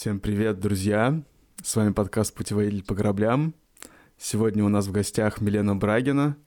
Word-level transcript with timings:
Всем 0.00 0.18
привет, 0.18 0.58
друзья! 0.60 1.20
С 1.62 1.76
вами 1.76 1.92
подкаст 1.92 2.34
«Путеводитель 2.34 2.82
по 2.82 2.94
граблям». 2.94 3.52
Сегодня 4.16 4.64
у 4.64 4.70
нас 4.70 4.86
в 4.86 4.92
гостях 4.92 5.42
Милена 5.42 5.74
Брагина. 5.74 6.38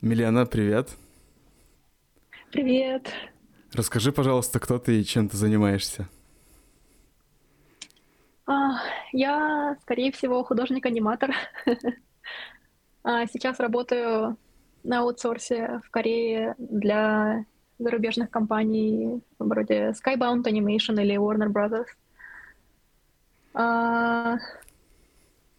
Милена, 0.00 0.44
привет! 0.44 0.90
Привет! 2.50 3.12
Расскажи, 3.72 4.10
пожалуйста, 4.10 4.58
кто 4.58 4.80
ты 4.80 5.00
и 5.00 5.04
чем 5.04 5.28
ты 5.28 5.36
занимаешься? 5.36 6.08
А, 8.44 8.80
я, 9.12 9.76
скорее 9.82 10.10
всего, 10.10 10.42
художник-аниматор. 10.42 11.30
А, 13.04 13.26
сейчас 13.26 13.60
работаю 13.60 14.36
на 14.82 15.02
аутсорсе 15.02 15.80
в 15.84 15.90
Корее 15.90 16.56
для 16.58 17.44
зарубежных 17.78 18.30
компаний 18.30 19.22
вроде 19.38 19.92
Skybound 19.92 20.42
Animation 20.42 21.00
или 21.00 21.16
Warner 21.16 21.52
Brothers. 21.52 21.86
А, 23.54 24.36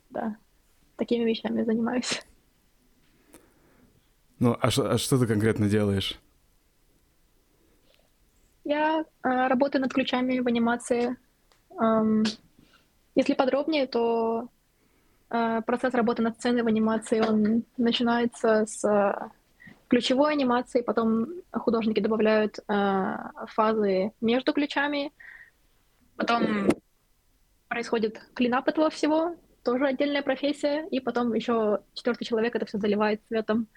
да, 0.09 0.35
такими 0.97 1.23
вещами 1.23 1.63
занимаюсь. 1.63 2.21
Ну, 4.39 4.51
а, 4.61 4.67
а 4.67 4.97
что 4.97 5.17
ты 5.17 5.27
конкретно 5.27 5.69
делаешь? 5.69 6.19
Я 8.65 9.05
а, 9.21 9.47
работаю 9.47 9.81
над 9.81 9.93
ключами 9.93 10.39
в 10.39 10.47
анимации. 10.47 11.15
Ам, 11.77 12.23
если 13.15 13.33
подробнее, 13.33 13.87
то 13.87 14.49
а, 15.29 15.61
процесс 15.61 15.93
работы 15.93 16.21
над 16.21 16.35
сценой 16.35 16.63
в 16.63 16.67
анимации, 16.67 17.21
он 17.21 17.63
начинается 17.77 18.65
с 18.65 18.83
а, 18.83 19.31
ключевой 19.87 20.33
анимации, 20.33 20.81
потом 20.81 21.27
художники 21.51 22.01
добавляют 22.01 22.59
а, 22.67 23.31
фазы 23.47 24.11
между 24.19 24.51
ключами, 24.51 25.13
потом 26.17 26.69
происходит 27.67 28.21
клинап 28.33 28.67
этого 28.67 28.89
всего, 28.89 29.35
тоже 29.63 29.87
отдельная 29.87 30.21
профессия, 30.21 30.87
и 30.89 30.99
потом 30.99 31.33
еще 31.33 31.79
четвертый 31.93 32.25
человек 32.25 32.55
это 32.55 32.65
все 32.65 32.77
заливает 32.77 33.21
цветом, 33.27 33.67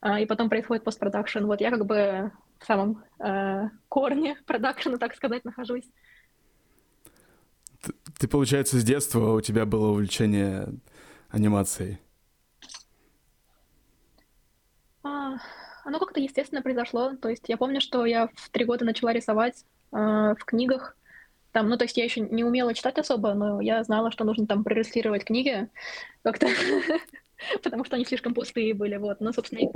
а, 0.00 0.20
и 0.20 0.26
потом 0.26 0.48
происходит 0.48 0.84
постпродакшн. 0.84 1.44
Вот 1.44 1.60
я 1.60 1.70
как 1.70 1.86
бы 1.86 2.30
в 2.58 2.64
самом 2.64 3.02
э, 3.18 3.68
корне 3.88 4.36
продакшена, 4.46 4.98
так 4.98 5.14
сказать, 5.14 5.44
нахожусь. 5.44 5.84
Ты, 7.82 7.92
ты, 8.18 8.28
получается, 8.28 8.78
с 8.78 8.84
детства 8.84 9.32
у 9.32 9.40
тебя 9.40 9.64
было 9.64 9.88
увлечение 9.88 10.68
анимацией? 11.28 11.98
А, 15.02 15.36
оно 15.84 15.98
как-то 15.98 16.20
естественно 16.20 16.62
произошло. 16.62 17.14
То 17.16 17.28
есть 17.28 17.48
я 17.48 17.56
помню, 17.56 17.80
что 17.80 18.04
я 18.04 18.28
в 18.34 18.50
три 18.50 18.64
года 18.64 18.84
начала 18.84 19.12
рисовать 19.12 19.64
э, 19.92 19.96
в 19.96 20.44
книгах. 20.44 20.96
Там, 21.56 21.70
ну, 21.70 21.78
то 21.78 21.84
есть 21.84 21.96
я 21.96 22.04
еще 22.04 22.20
не 22.20 22.44
умела 22.44 22.74
читать 22.74 22.98
особо, 22.98 23.32
но 23.32 23.62
я 23.62 23.82
знала, 23.82 24.10
что 24.10 24.24
нужно 24.24 24.46
там 24.46 24.62
прорисовать 24.62 25.24
книги 25.24 25.70
как-то, 26.22 26.48
потому 27.62 27.82
что 27.86 27.96
они 27.96 28.04
слишком 28.04 28.34
пустые 28.34 28.74
были, 28.74 28.98
вот. 28.98 29.22
Ну, 29.22 29.32
собственно, 29.32 29.60
я 29.60 29.68
их. 29.68 29.72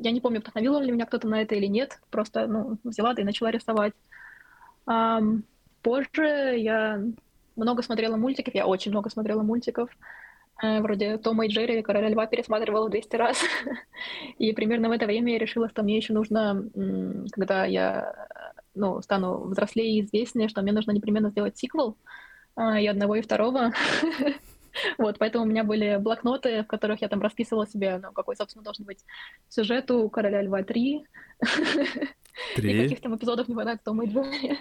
Я 0.00 0.10
не 0.10 0.22
помню, 0.22 0.40
вдохновил 0.40 0.80
ли 0.80 0.90
меня 0.90 1.04
кто-то 1.04 1.28
на 1.28 1.42
это 1.42 1.56
или 1.56 1.66
нет, 1.66 2.00
просто, 2.10 2.46
ну, 2.46 2.78
взяла 2.84 3.12
да 3.12 3.20
и 3.20 3.24
начала 3.26 3.50
рисовать. 3.50 3.92
Позже 5.82 6.56
я 6.56 7.02
много 7.54 7.82
смотрела 7.82 8.16
мультиков, 8.16 8.54
я 8.54 8.66
очень 8.66 8.92
много 8.92 9.10
смотрела 9.10 9.42
мультиков, 9.42 9.90
э, 10.62 10.80
вроде 10.80 11.18
Тома 11.18 11.44
и 11.44 11.48
Джерри, 11.50 11.82
Короля 11.82 12.08
Льва 12.08 12.26
пересматривала 12.26 12.88
200 12.88 13.16
раз. 13.16 13.42
и 14.38 14.54
примерно 14.54 14.88
в 14.88 14.92
это 14.92 15.04
время 15.04 15.34
я 15.34 15.38
решила, 15.38 15.68
что 15.68 15.82
мне 15.82 15.98
еще 15.98 16.14
нужно, 16.14 16.64
когда 17.34 17.66
я 17.66 18.28
ну, 18.78 19.02
стану 19.02 19.44
взрослее 19.44 19.98
и 19.98 20.00
известнее, 20.04 20.48
что 20.48 20.62
мне 20.62 20.72
нужно 20.72 20.92
непременно 20.92 21.30
сделать 21.30 21.58
сиквел 21.58 21.96
а, 22.56 22.80
и 22.80 22.86
одного, 22.86 23.16
и 23.16 23.22
второго. 23.22 23.72
Вот, 24.96 25.18
поэтому 25.18 25.44
у 25.44 25.46
меня 25.48 25.64
были 25.64 25.96
блокноты, 25.96 26.62
в 26.62 26.66
которых 26.66 27.00
я 27.00 27.08
там 27.08 27.20
расписывала 27.20 27.66
себе, 27.66 27.98
ну, 27.98 28.12
какой, 28.12 28.36
собственно, 28.36 28.62
должен 28.62 28.84
быть 28.84 29.04
сюжет 29.48 29.90
у 29.90 30.08
«Короля 30.08 30.40
льва 30.42 30.60
3». 30.60 30.64
Три? 32.54 32.72
И 32.72 32.82
каких 32.82 33.00
там 33.00 33.16
эпизодов 33.16 33.48
не 33.48 33.54
хватает 33.54 33.82
Тома 33.82 34.04
и 34.04 34.08
Джерри. 34.08 34.58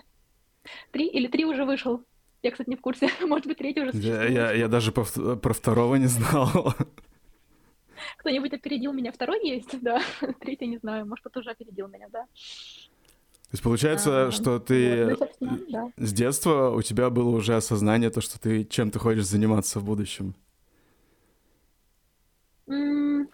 Три 0.91 1.07
или 1.07 1.27
три 1.27 1.45
уже 1.45 1.65
вышел. 1.65 2.03
Я, 2.43 2.51
кстати, 2.51 2.69
не 2.69 2.75
в 2.75 2.81
курсе. 2.81 3.09
Может 3.21 3.47
быть, 3.47 3.57
третий 3.57 3.81
уже 3.81 3.91
я, 3.97 4.25
я, 4.25 4.51
я 4.53 4.67
даже 4.67 4.91
по, 4.91 5.03
про 5.03 5.53
второго 5.53 5.95
не 5.95 6.07
знал. 6.07 6.73
Кто-нибудь 8.17 8.53
опередил 8.53 8.93
меня? 8.93 9.11
Второй 9.11 9.45
есть, 9.47 9.81
да. 9.81 10.01
Третий 10.39 10.67
не 10.67 10.77
знаю. 10.77 11.05
Может, 11.05 11.21
кто-то 11.23 11.39
уже 11.39 11.51
опередил 11.51 11.87
меня, 11.87 12.07
да. 12.11 12.25
То 13.49 13.53
есть 13.53 13.63
получается, 13.63 14.27
а, 14.27 14.31
что 14.31 14.59
ты 14.59 15.15
вот, 15.15 15.31
ну, 15.39 15.59
да. 15.69 15.91
с 15.95 16.11
детства 16.11 16.69
у 16.69 16.81
тебя 16.81 17.09
было 17.09 17.29
уже 17.29 17.55
осознание 17.55 18.09
то, 18.09 18.19
что 18.19 18.37
ты 18.37 18.65
чем 18.65 18.91
ты 18.91 18.99
хочешь 18.99 19.25
заниматься 19.25 19.79
в 19.79 19.85
будущем? 19.85 20.35
Mm, 22.67 23.27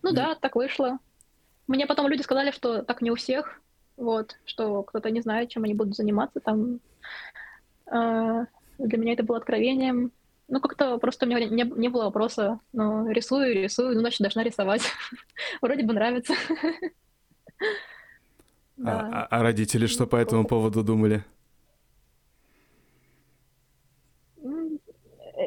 ну 0.00 0.12
да, 0.12 0.36
так 0.36 0.56
вышло. 0.56 0.98
Мне 1.66 1.86
потом 1.86 2.08
люди 2.08 2.22
сказали, 2.22 2.50
что 2.50 2.82
так 2.82 3.02
не 3.02 3.10
у 3.10 3.14
всех, 3.14 3.60
вот, 3.98 4.38
что 4.46 4.82
кто-то 4.84 5.10
не 5.10 5.20
знает, 5.20 5.50
чем 5.50 5.64
они 5.64 5.74
будут 5.74 5.96
заниматься 5.96 6.40
там. 6.40 6.80
Э, 7.86 8.46
для 8.78 8.98
меня 8.98 9.12
это 9.12 9.22
было 9.22 9.36
откровением. 9.36 10.12
Ну, 10.48 10.60
как-то 10.60 10.96
просто 10.96 11.26
у 11.26 11.28
меня 11.28 11.46
не, 11.46 11.62
не 11.62 11.88
было 11.88 12.04
вопроса, 12.04 12.58
ну, 12.72 13.06
рисую, 13.10 13.54
рисую, 13.54 13.94
ну, 13.94 14.00
значит, 14.00 14.20
должна 14.20 14.42
рисовать. 14.44 14.82
Вроде 15.60 15.82
бы 15.82 15.92
нравится. 15.92 16.32
А, 18.84 19.26
а 19.30 19.42
родители 19.42 19.86
что 19.86 20.06
по 20.06 20.16
этому 20.16 20.46
поводу 20.46 20.82
думали? 20.82 21.24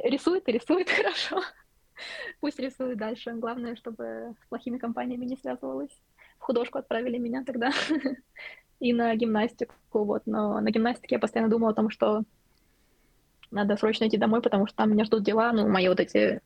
Рисует 0.03 0.47
и 0.47 0.51
рисует 0.51 0.89
хорошо. 0.91 1.41
Пусть 2.39 2.59
рисует 2.59 2.97
дальше. 2.97 3.31
Главное, 3.33 3.75
чтобы 3.75 4.35
с 4.41 4.47
плохими 4.47 4.77
компаниями 4.77 5.25
не 5.25 5.37
связывалась. 5.37 5.91
В 6.39 6.43
художку 6.43 6.77
отправили 6.77 7.17
меня 7.17 7.43
тогда. 7.43 7.71
и 8.79 8.93
на 8.93 9.15
гимнастику. 9.15 9.75
Вот. 9.91 10.23
Но 10.25 10.59
на 10.59 10.71
гимнастике 10.71 11.15
я 11.15 11.19
постоянно 11.19 11.49
думала 11.49 11.71
о 11.71 11.75
том, 11.75 11.89
что 11.89 12.23
надо 13.51 13.77
срочно 13.77 14.07
идти 14.07 14.17
домой, 14.17 14.41
потому 14.41 14.67
что 14.67 14.75
там 14.75 14.91
меня 14.91 15.05
ждут 15.05 15.23
дела, 15.23 15.51
ну, 15.53 15.67
мои 15.67 15.87
вот 15.87 15.99
эти 15.99 16.41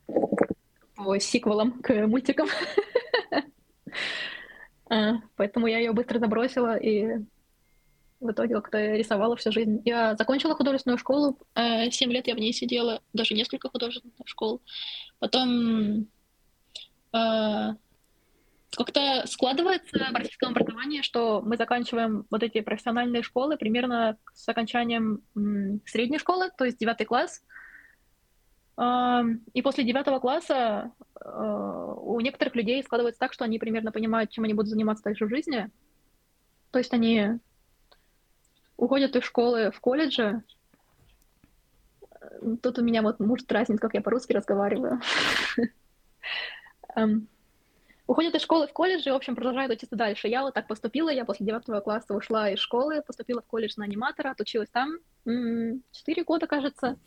по 0.95 1.17
сиквелам 1.17 1.81
к 1.81 2.07
мультикам. 2.07 2.47
А, 4.89 5.22
поэтому 5.35 5.67
я 5.67 5.77
ее 5.77 5.91
быстро 5.91 6.19
забросила 6.19 6.75
и 6.75 7.19
в 8.19 8.31
итоге 8.31 8.55
как-то 8.55 8.95
рисовала 8.95 9.35
всю 9.35 9.51
жизнь. 9.51 9.81
Я 9.85 10.16
закончила 10.16 10.55
художественную 10.55 10.97
школу, 10.97 11.38
э, 11.55 11.89
семь 11.91 12.11
лет 12.11 12.27
я 12.27 12.35
в 12.35 12.39
ней 12.39 12.51
сидела, 12.51 13.01
даже 13.13 13.33
несколько 13.33 13.69
художественных 13.69 14.16
школ. 14.25 14.61
Потом 15.19 16.07
э, 17.13 17.75
как-то 18.72 19.23
складывается 19.25 19.97
в 20.11 20.16
российском 20.16 20.51
образовании, 20.51 21.01
что 21.01 21.41
мы 21.41 21.55
заканчиваем 21.55 22.25
вот 22.29 22.44
эти 22.44 22.61
профессиональные 22.61 23.23
школы 23.23 23.57
примерно 23.57 24.17
с 24.33 24.47
окончанием 24.49 25.22
средней 25.85 26.19
школы, 26.19 26.49
то 26.57 26.66
есть 26.66 26.78
девятый 26.78 27.05
класс. 27.05 27.44
И 29.53 29.62
после 29.62 29.84
девятого 29.84 30.19
класса 30.19 30.94
э, 31.19 31.94
у 31.97 32.17
некоторых 32.22 32.56
людей 32.56 32.81
складывается 32.81 33.19
так, 33.19 33.34
что 33.34 33.44
они 33.44 33.59
примерно 33.59 33.91
понимают, 33.91 34.31
чем 34.31 34.45
они 34.45 34.53
будут 34.53 34.69
заниматься 34.69 35.03
дальше 35.03 35.25
в 35.25 35.29
жизни. 35.29 35.69
То 36.72 36.79
есть 36.79 36.94
они 36.94 37.40
уходят 38.78 39.17
из 39.17 39.23
школы 39.23 39.72
в 39.72 39.81
колледже. 39.81 40.44
Тут 42.62 42.79
у 42.79 42.81
меня 42.81 43.01
вот 43.01 43.19
муж 43.19 43.44
дразнит, 43.44 43.81
как 43.81 43.95
я 43.95 44.01
по-русски 44.01 44.31
разговариваю. 44.31 45.01
Уходят 48.07 48.34
из 48.34 48.41
школы 48.41 48.67
в 48.67 48.72
колледж 48.72 49.06
и, 49.06 49.11
в 49.11 49.16
общем, 49.16 49.35
продолжают 49.35 49.73
учиться 49.73 49.97
дальше. 49.97 50.29
Я 50.29 50.44
вот 50.44 50.53
так 50.53 50.67
поступила, 50.67 51.09
я 51.09 51.25
после 51.25 51.46
девятого 51.46 51.81
класса 51.81 52.16
ушла 52.16 52.50
из 52.50 52.59
школы, 52.59 53.03
поступила 53.06 53.41
в 53.41 53.46
колледж 53.46 53.73
на 53.75 53.84
аниматора, 53.84 54.31
отучилась 54.31 54.69
там 54.69 54.99
четыре 55.91 56.23
года, 56.23 56.47
кажется. 56.47 56.97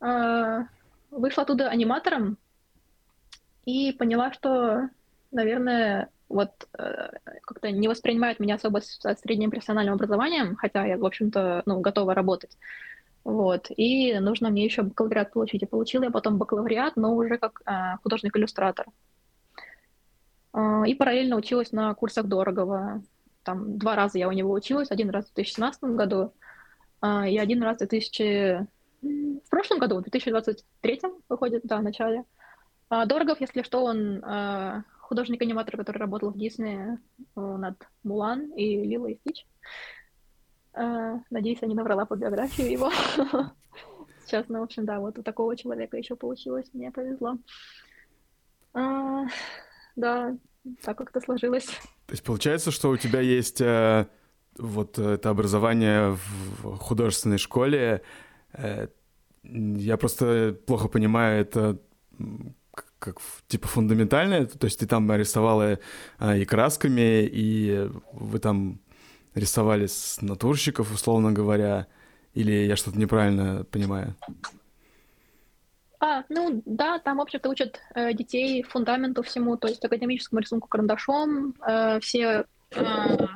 А, 0.00 0.64
вышла 1.10 1.42
оттуда 1.42 1.68
аниматором 1.68 2.38
и 3.64 3.92
поняла, 3.92 4.32
что, 4.32 4.88
наверное, 5.30 6.08
вот 6.28 6.50
э, 6.78 7.10
как-то 7.42 7.70
не 7.70 7.88
воспринимают 7.88 8.38
меня 8.38 8.54
особо 8.54 8.80
с, 8.80 8.98
с 9.02 9.20
средним 9.20 9.50
профессиональным 9.50 9.94
образованием, 9.94 10.56
хотя 10.56 10.86
я, 10.86 10.96
в 10.96 11.04
общем-то, 11.04 11.62
ну, 11.66 11.80
готова 11.80 12.14
работать. 12.14 12.56
Вот. 13.24 13.66
И 13.76 14.18
нужно 14.18 14.48
мне 14.48 14.64
еще 14.64 14.82
бакалавриат 14.82 15.32
получить. 15.32 15.62
И 15.62 15.66
получила 15.66 16.04
я 16.04 16.10
потом 16.10 16.38
бакалавриат, 16.38 16.96
но 16.96 17.14
уже 17.14 17.36
как 17.36 17.60
э, 17.66 17.96
художник-иллюстратор. 18.02 18.86
Э, 20.54 20.84
и 20.86 20.94
параллельно 20.94 21.36
училась 21.36 21.72
на 21.72 21.92
курсах 21.94 22.26
Дорогого. 22.26 23.02
Там 23.42 23.78
два 23.78 23.96
раза 23.96 24.18
я 24.18 24.28
у 24.28 24.32
него 24.32 24.52
училась. 24.52 24.90
Один 24.90 25.10
раз 25.10 25.26
в 25.26 25.34
2017 25.34 25.82
году 25.82 26.32
э, 27.02 27.28
и 27.28 27.38
один 27.38 27.62
раз 27.62 27.76
в 27.76 27.78
2000 27.80 28.66
в 29.02 29.48
прошлом 29.50 29.78
году, 29.78 29.98
в 29.98 30.02
2023 30.02 31.00
выходит, 31.28 31.62
да, 31.64 31.78
в 31.78 31.82
начале. 31.82 32.24
А 32.88 33.06
Дорогов, 33.06 33.40
если 33.40 33.62
что, 33.62 33.84
он 33.84 34.22
а, 34.24 34.82
художник-аниматор, 34.98 35.76
который 35.76 35.98
работал 35.98 36.30
в 36.30 36.38
Дисней 36.38 36.98
над 37.34 37.76
Мулан 38.02 38.52
и 38.52 38.84
Лила 38.84 39.10
и 39.10 39.16
Стич. 39.16 39.46
Э, 40.74 41.18
надеюсь, 41.30 41.58
я 41.62 41.68
не 41.68 41.74
наврала 41.74 42.06
по 42.06 42.16
биографии 42.16 42.70
его. 42.70 42.92
Сейчас, 44.24 44.46
ну, 44.48 44.60
в 44.60 44.62
общем, 44.62 44.84
да, 44.84 45.00
вот 45.00 45.18
у 45.18 45.22
такого 45.22 45.56
человека 45.56 45.96
еще 45.96 46.14
получилось, 46.14 46.70
мне 46.72 46.92
повезло. 46.92 47.38
А, 48.72 49.24
да, 49.96 50.36
так 50.82 50.96
как-то 50.98 51.20
сложилось. 51.20 51.66
То 52.06 52.12
есть 52.12 52.22
получается, 52.22 52.70
что 52.70 52.90
у 52.90 52.96
тебя 52.96 53.20
есть 53.20 53.60
э, 53.60 54.06
вот 54.58 54.98
это 54.98 55.30
образование 55.30 56.16
в 56.62 56.76
художественной 56.76 57.38
школе. 57.38 58.02
Э, 58.52 58.88
я 59.42 59.96
просто 59.96 60.56
плохо 60.66 60.88
понимаю 60.88 61.40
это 61.40 61.78
как 62.98 63.18
типа 63.48 63.66
фундаментальное, 63.66 64.46
то 64.46 64.66
есть 64.66 64.78
ты 64.78 64.86
там 64.86 65.10
рисовала 65.12 65.78
а, 66.18 66.36
и 66.36 66.44
красками, 66.44 67.24
и 67.24 67.88
вы 68.12 68.38
там 68.38 68.78
рисовали 69.34 69.86
с 69.86 70.20
натурщиков, 70.20 70.92
условно 70.92 71.32
говоря, 71.32 71.86
или 72.34 72.52
я 72.52 72.76
что-то 72.76 72.98
неправильно 72.98 73.64
понимаю? 73.64 74.14
А, 75.98 76.24
ну 76.28 76.62
да, 76.64 76.98
там, 76.98 77.18
в 77.18 77.20
общем-то, 77.20 77.50
учат 77.50 77.80
э, 77.94 78.14
детей 78.14 78.62
фундаменту 78.62 79.22
всему, 79.22 79.56
то 79.56 79.68
есть 79.68 79.84
академическому 79.84 80.40
рисунку 80.40 80.68
карандашом, 80.68 81.54
э, 81.66 82.00
все 82.00 82.44
э, 82.70 83.26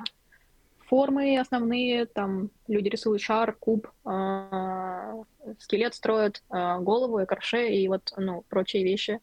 формы 0.94 1.40
основные, 1.40 2.06
там 2.06 2.50
люди 2.68 2.88
рисуют 2.88 3.20
шар, 3.20 3.52
куб, 3.52 3.88
э, 4.06 5.22
скелет 5.58 5.92
строят, 5.92 6.44
э, 6.50 6.78
голову, 6.78 7.24
экарше 7.24 7.66
и 7.66 7.88
вот, 7.88 8.12
ну, 8.16 8.44
прочие 8.48 8.84
вещи. 8.84 9.18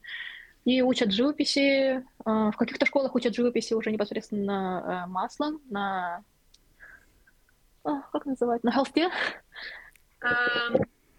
И 0.65 0.81
учат 0.81 1.13
живописи, 1.13 1.62
э, 1.62 2.01
в 2.25 2.51
каких-то 2.57 2.85
школах 2.85 3.15
учат 3.15 3.33
живописи 3.35 3.73
уже 3.73 3.89
непосредственно 3.89 5.06
э, 5.06 5.09
маслом, 5.09 5.62
на... 5.69 6.25
О, 7.83 8.01
как 8.12 8.25
называть? 8.25 8.65
На 8.65 8.73
холсте. 8.73 9.09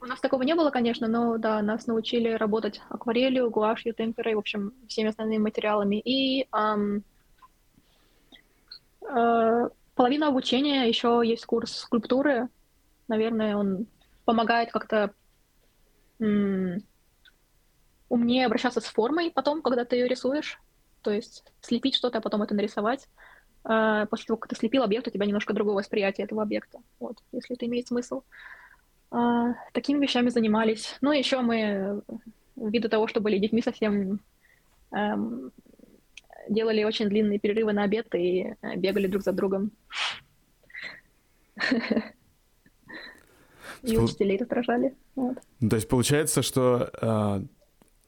У 0.02 0.04
нас 0.04 0.20
такого 0.20 0.42
не 0.42 0.54
было, 0.54 0.68
конечно, 0.68 1.08
но 1.08 1.38
да, 1.38 1.62
нас 1.62 1.86
научили 1.86 2.28
работать 2.28 2.82
акварелью, 2.90 3.48
гуашью, 3.48 3.94
темперой, 3.94 4.34
в 4.34 4.38
общем, 4.40 4.74
всеми 4.86 5.08
основными 5.08 5.44
материалами. 5.44 5.96
И 5.96 6.46
эм, 6.52 7.04
э, 9.08 9.68
половина 9.94 10.28
обучения 10.28 10.88
еще 10.88 11.22
есть 11.24 11.46
курс 11.46 11.76
скульптуры. 11.76 12.48
Наверное, 13.08 13.56
он 13.56 13.86
помогает 14.24 14.70
как-то 14.72 15.12
м- 16.20 16.82
умнее 18.08 18.46
обращаться 18.46 18.80
с 18.80 18.86
формой 18.86 19.30
потом, 19.30 19.62
когда 19.62 19.84
ты 19.84 19.96
ее 19.96 20.08
рисуешь. 20.08 20.58
То 21.02 21.10
есть 21.10 21.44
слепить 21.60 21.96
что-то, 21.96 22.18
а 22.18 22.20
потом 22.20 22.42
это 22.42 22.54
нарисовать. 22.54 23.08
Э, 23.64 24.06
после 24.10 24.26
того, 24.26 24.38
как 24.38 24.48
ты 24.50 24.56
слепил 24.56 24.82
объект, 24.82 25.06
у 25.08 25.10
тебя 25.10 25.26
немножко 25.26 25.52
другое 25.52 25.74
восприятие 25.74 26.24
этого 26.24 26.42
объекта. 26.42 26.78
Вот, 27.00 27.18
если 27.32 27.56
это 27.56 27.66
имеет 27.66 27.88
смысл. 27.88 28.22
А, 29.10 29.54
такими 29.72 30.00
вещами 30.00 30.30
занимались. 30.30 30.96
Ну, 31.00 31.12
еще 31.12 31.40
мы, 31.40 32.02
ввиду 32.56 32.88
того, 32.88 33.06
что 33.06 33.20
были 33.20 33.38
детьми 33.38 33.62
совсем, 33.62 34.20
эм, 34.92 35.52
делали 36.52 36.84
очень 36.84 37.08
длинные 37.08 37.38
перерывы 37.38 37.72
на 37.72 37.84
обед 37.84 38.14
и 38.14 38.54
э, 38.60 38.76
бегали 38.76 39.06
друг 39.06 39.22
за 39.22 39.32
другом. 39.32 39.72
И 43.82 43.98
учителей 43.98 44.38
тут 44.38 44.52
рожали. 44.52 44.94
Ну, 45.16 45.34
то 45.68 45.76
есть 45.76 45.88
получается, 45.88 46.42
что 46.42 46.88
а, 47.00 47.42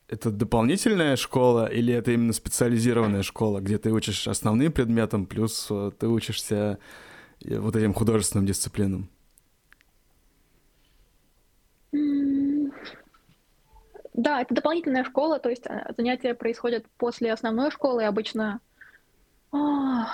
это 0.08 0.30
дополнительная 0.30 1.16
школа 1.16 1.66
или 1.66 1.92
это 1.92 2.12
именно 2.12 2.32
специализированная 2.32 3.22
школа, 3.22 3.60
где 3.60 3.78
ты 3.78 3.90
учишь 3.90 4.28
основным 4.28 4.72
предметам, 4.72 5.26
плюс 5.26 5.66
э, 5.70 5.90
ты 5.98 6.06
учишься 6.06 6.78
э, 7.44 7.58
вот 7.58 7.74
этим 7.76 7.92
художественным 7.92 8.46
дисциплинам? 8.46 9.08
Да, 14.14 14.40
это 14.40 14.54
дополнительная 14.54 15.04
школа, 15.04 15.38
то 15.40 15.50
есть 15.50 15.66
э, 15.66 15.92
занятия 15.96 16.34
происходят 16.34 16.86
после 16.96 17.32
основной 17.32 17.70
школы, 17.70 18.04
обычно... 18.04 18.60
О, 19.50 20.06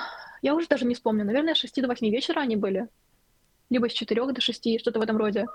я 0.43 0.55
уже 0.55 0.67
даже 0.69 0.87
не 0.87 0.95
вспомню, 0.95 1.25
наверное, 1.25 1.55
с 1.55 1.59
6 1.59 1.83
до 1.83 1.89
8 1.89 2.11
вечера 2.11 2.41
они 2.41 2.57
были, 2.57 2.89
либо 3.69 3.89
с 3.89 3.93
4 3.93 4.33
до 4.33 4.41
6, 4.41 4.81
что-то 4.81 4.99
в 4.99 5.03
этом 5.03 5.19
роде. 5.19 5.47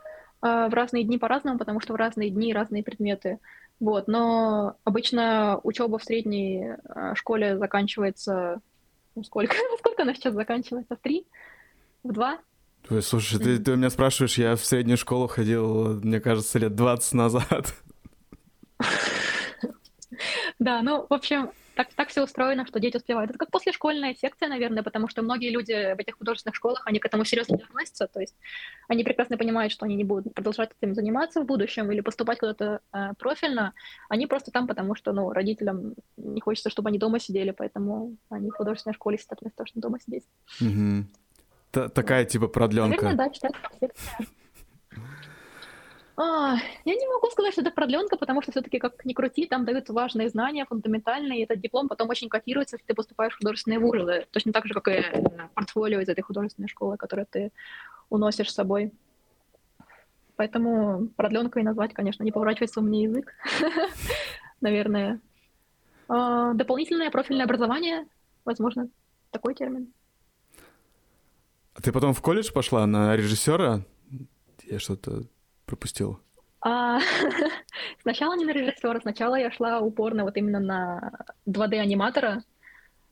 А, 0.41 0.69
в 0.69 0.73
разные 0.73 1.03
дни 1.03 1.17
по-разному, 1.17 1.57
потому 1.57 1.79
что 1.79 1.93
в 1.93 1.95
разные 1.95 2.29
дни 2.29 2.53
разные 2.53 2.83
предметы. 2.83 3.39
Вот, 3.79 4.07
но 4.07 4.75
обычно 4.83 5.59
учеба 5.63 5.97
в 5.97 6.03
средней 6.03 6.75
э, 6.83 7.15
школе 7.15 7.57
заканчивается... 7.57 8.61
Ну, 9.15 9.23
сколько? 9.23 9.55
сколько 9.79 10.03
она 10.03 10.13
сейчас 10.13 10.33
заканчивается? 10.35 10.95
В 10.95 10.99
три? 10.99 11.25
В 12.03 12.13
два? 12.13 12.37
Слушай, 13.01 13.39
ты, 13.39 13.57
ты 13.57 13.75
меня 13.75 13.89
спрашиваешь, 13.89 14.37
я 14.37 14.55
в 14.55 14.63
среднюю 14.63 14.97
школу 14.97 15.27
ходил, 15.27 15.99
мне 16.01 16.19
кажется, 16.19 16.59
лет 16.59 16.75
20 16.75 17.13
назад. 17.13 17.73
Да, 20.59 20.81
ну, 20.81 21.05
в 21.09 21.13
общем, 21.13 21.51
так, 21.75 21.93
так 21.93 22.09
все 22.09 22.23
устроено, 22.23 22.65
что 22.65 22.79
дети 22.79 22.97
успевают. 22.97 23.29
Это 23.29 23.39
как 23.39 23.51
послешкольная 23.51 24.15
секция, 24.15 24.47
наверное, 24.47 24.81
потому 24.81 25.09
что 25.09 25.21
многие 25.21 25.49
люди 25.49 25.93
в 25.93 25.99
этих 25.99 26.17
художественных 26.17 26.55
школах, 26.55 26.81
они 26.85 26.99
к 26.99 27.05
этому 27.05 27.25
серьезно 27.25 27.57
не 27.57 27.63
относятся, 27.63 28.07
то 28.07 28.19
есть 28.21 28.35
они 28.87 29.03
прекрасно 29.03 29.37
понимают, 29.37 29.73
что 29.73 29.85
они 29.85 29.95
не 29.95 30.03
будут 30.03 30.33
продолжать 30.33 30.71
этим 30.79 30.95
заниматься 30.95 31.41
в 31.41 31.45
будущем 31.45 31.91
или 31.91 32.01
поступать 32.01 32.39
куда-то 32.39 32.79
э, 32.93 33.13
профильно, 33.19 33.73
они 34.09 34.25
просто 34.25 34.51
там, 34.51 34.67
потому 34.67 34.95
что, 34.95 35.11
ну, 35.11 35.31
родителям 35.31 35.95
не 36.17 36.39
хочется, 36.39 36.69
чтобы 36.69 36.89
они 36.89 36.97
дома 36.97 37.19
сидели, 37.19 37.51
поэтому 37.51 38.15
они 38.29 38.49
в 38.49 38.55
художественной 38.55 38.93
школе 38.93 39.17
сидят 39.17 39.41
вместо 39.41 39.57
того, 39.57 39.67
чтобы 39.67 39.81
дома 39.81 39.99
сидеть. 39.99 40.23
Угу. 40.61 41.89
Такая 41.89 42.23
типа 42.25 42.47
продленка. 42.47 43.03
Наверное, 43.03 43.27
да, 43.27 43.33
читать 43.33 43.51
секция. 43.81 44.27
А, 46.17 46.55
я 46.85 46.95
не 46.95 47.07
могу 47.07 47.29
сказать, 47.29 47.51
что 47.51 47.61
это 47.61 47.71
продленка, 47.71 48.15
потому 48.15 48.41
что 48.41 48.51
все-таки, 48.51 48.79
как 48.79 49.03
ни 49.03 49.13
крути, 49.13 49.47
там 49.47 49.65
дают 49.65 49.89
важные 49.89 50.29
знания, 50.29 50.65
фундаментальные, 50.65 51.41
и 51.41 51.43
этот 51.43 51.59
диплом 51.59 51.89
потом 51.89 52.09
очень 52.09 52.29
котируется, 52.29 52.77
если 52.77 52.87
ты 52.87 52.93
поступаешь 52.93 53.33
в 53.33 53.37
художественные 53.37 53.79
вузы, 53.79 54.25
точно 54.31 54.53
так 54.53 54.65
же, 54.65 54.73
как 54.73 54.87
и 54.87 55.03
портфолио 55.53 55.99
из 55.99 56.07
этой 56.07 56.21
художественной 56.21 56.69
школы, 56.69 56.95
которое 56.95 57.25
ты 57.25 57.51
уносишь 58.09 58.49
с 58.49 58.55
собой. 58.55 58.93
Поэтому 60.37 61.07
продленкой 61.17 61.63
назвать, 61.63 61.93
конечно, 61.93 62.23
не 62.23 62.31
поворачивается 62.31 62.79
у 62.79 62.83
меня 62.83 63.03
язык, 63.03 63.33
наверное. 64.61 65.19
А, 66.07 66.53
дополнительное 66.53 67.11
профильное 67.11 67.45
образование, 67.45 68.07
возможно, 68.45 68.87
такой 69.31 69.53
термин. 69.53 69.91
А 71.73 71.81
ты 71.81 71.91
потом 71.91 72.13
в 72.13 72.21
колледж 72.21 72.53
пошла 72.53 72.85
на 72.85 73.17
режиссера? 73.17 73.81
Я 74.63 74.79
что-то 74.79 75.23
пропустила? 75.75 76.19
А, 76.61 76.99
сначала 78.01 78.35
не 78.35 78.45
на 78.45 78.51
режиссера, 78.51 78.99
сначала 78.99 79.35
я 79.35 79.51
шла 79.51 79.79
упорно 79.79 80.23
вот 80.23 80.35
именно 80.37 80.59
на 80.59 81.11
2D-аниматора, 81.47 82.41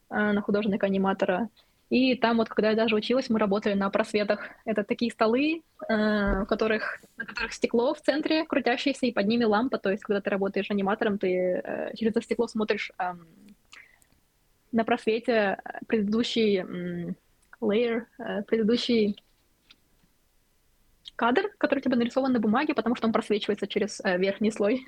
а, 0.10 0.34
на 0.34 0.42
художника 0.42 0.88
аниматора. 0.88 1.50
И 1.90 2.16
там 2.16 2.38
вот, 2.38 2.50
когда 2.50 2.72
я 2.72 2.76
даже 2.76 2.96
училась, 2.96 3.30
мы 3.30 3.38
работали 3.38 3.76
на 3.76 3.88
просветах. 3.92 4.50
Это 4.66 4.84
такие 4.84 5.12
столы, 5.12 5.62
э, 5.88 6.42
в 6.42 6.46
которых, 6.46 7.00
на 7.18 7.26
которых 7.26 7.54
стекло 7.54 7.94
в 7.94 8.02
центре 8.02 8.46
крутящееся, 8.46 9.06
и 9.06 9.12
под 9.12 9.28
ними 9.28 9.44
лампа. 9.44 9.78
То 9.78 9.92
есть, 9.92 10.02
когда 10.02 10.20
ты 10.20 10.32
работаешь 10.32 10.72
аниматором, 10.72 11.20
ты 11.20 11.62
э, 11.64 11.96
через 11.96 12.14
это 12.14 12.22
стекло 12.24 12.48
смотришь 12.48 12.92
э, 12.98 13.14
на 14.72 14.84
просвете 14.86 15.60
предыдущий 15.86 16.62
э, 16.62 17.14
layer, 17.62 18.06
э, 18.18 18.42
предыдущий 18.42 19.24
кадр, 21.16 21.52
который 21.58 21.80
у 21.80 21.82
тебя 21.82 21.96
нарисован 21.96 22.34
на 22.34 22.40
бумаге, 22.40 22.74
потому 22.74 22.96
что 22.96 23.08
он 23.08 23.14
просвечивается 23.14 23.68
через 23.68 24.02
э, 24.04 24.18
верхний 24.18 24.52
слой. 24.52 24.86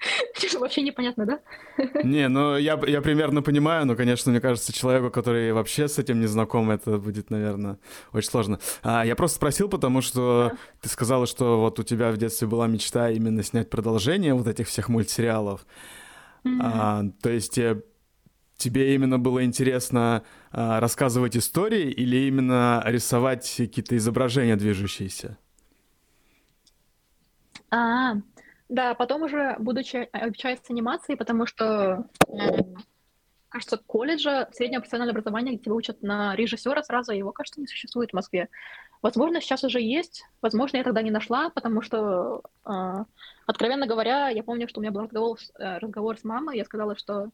Вообще 0.58 0.82
непонятно, 0.82 1.26
да? 1.26 1.40
Не, 2.04 2.28
ну 2.28 2.56
я, 2.56 2.78
я 2.86 3.00
примерно 3.00 3.42
понимаю, 3.42 3.86
но, 3.86 3.96
конечно, 3.96 4.30
мне 4.30 4.40
кажется, 4.40 4.72
человеку, 4.72 5.10
который 5.10 5.52
вообще 5.52 5.88
с 5.88 5.98
этим 5.98 6.20
не 6.20 6.26
знаком, 6.26 6.70
это 6.70 6.98
будет, 6.98 7.30
наверное, 7.30 7.78
очень 8.12 8.30
сложно. 8.30 8.60
А, 8.82 9.04
я 9.04 9.16
просто 9.16 9.36
спросил, 9.36 9.68
потому 9.68 10.00
что 10.00 10.50
да. 10.52 10.58
ты 10.80 10.88
сказала, 10.88 11.26
что 11.26 11.60
вот 11.60 11.78
у 11.78 11.82
тебя 11.82 12.10
в 12.12 12.16
детстве 12.16 12.46
была 12.46 12.66
мечта 12.66 13.10
именно 13.10 13.42
снять 13.42 13.70
продолжение 13.70 14.34
вот 14.34 14.46
этих 14.46 14.68
всех 14.68 14.88
мультсериалов. 14.88 15.66
Mm-hmm. 16.44 16.60
А, 16.62 17.04
то 17.20 17.30
есть 17.30 17.58
э, 17.58 17.82
тебе 18.58 18.94
именно 18.94 19.18
было 19.18 19.44
интересно 19.44 20.24
а, 20.50 20.80
рассказывать 20.80 21.36
истории 21.36 21.90
или 21.90 22.26
именно 22.26 22.82
рисовать 22.84 23.54
какие-то 23.56 23.96
изображения 23.96 24.56
движущиеся? 24.56 25.38
А, 27.70 28.14
да, 28.68 28.94
потом 28.94 29.22
уже, 29.22 29.56
будучи 29.58 30.08
обучаясь 30.12 30.58
анимации, 30.68 31.14
потому 31.14 31.46
что, 31.46 32.06
кажется, 33.48 33.78
колледжа, 33.78 34.48
среднее 34.52 34.80
профессиональное 34.80 35.12
образование, 35.12 35.54
где 35.54 35.64
тебя 35.64 35.74
учат 35.74 36.02
на 36.02 36.34
режиссера 36.34 36.82
сразу, 36.82 37.12
его, 37.12 37.30
кажется, 37.32 37.60
не 37.60 37.66
существует 37.66 38.10
в 38.10 38.14
Москве. 38.14 38.48
Возможно, 39.00 39.40
сейчас 39.40 39.62
уже 39.62 39.80
есть, 39.80 40.24
возможно, 40.42 40.78
я 40.78 40.84
тогда 40.84 41.02
не 41.02 41.12
нашла, 41.12 41.50
потому 41.50 41.82
что, 41.82 42.42
э, 42.64 43.04
откровенно 43.46 43.86
говоря, 43.86 44.28
я 44.28 44.42
помню, 44.42 44.68
что 44.68 44.80
у 44.80 44.82
меня 44.82 44.90
был 44.90 45.02
разговор, 45.02 45.38
разговор 45.56 46.18
с 46.18 46.24
мамой, 46.24 46.56
я 46.56 46.64
сказала, 46.64 46.96
что 46.96 47.30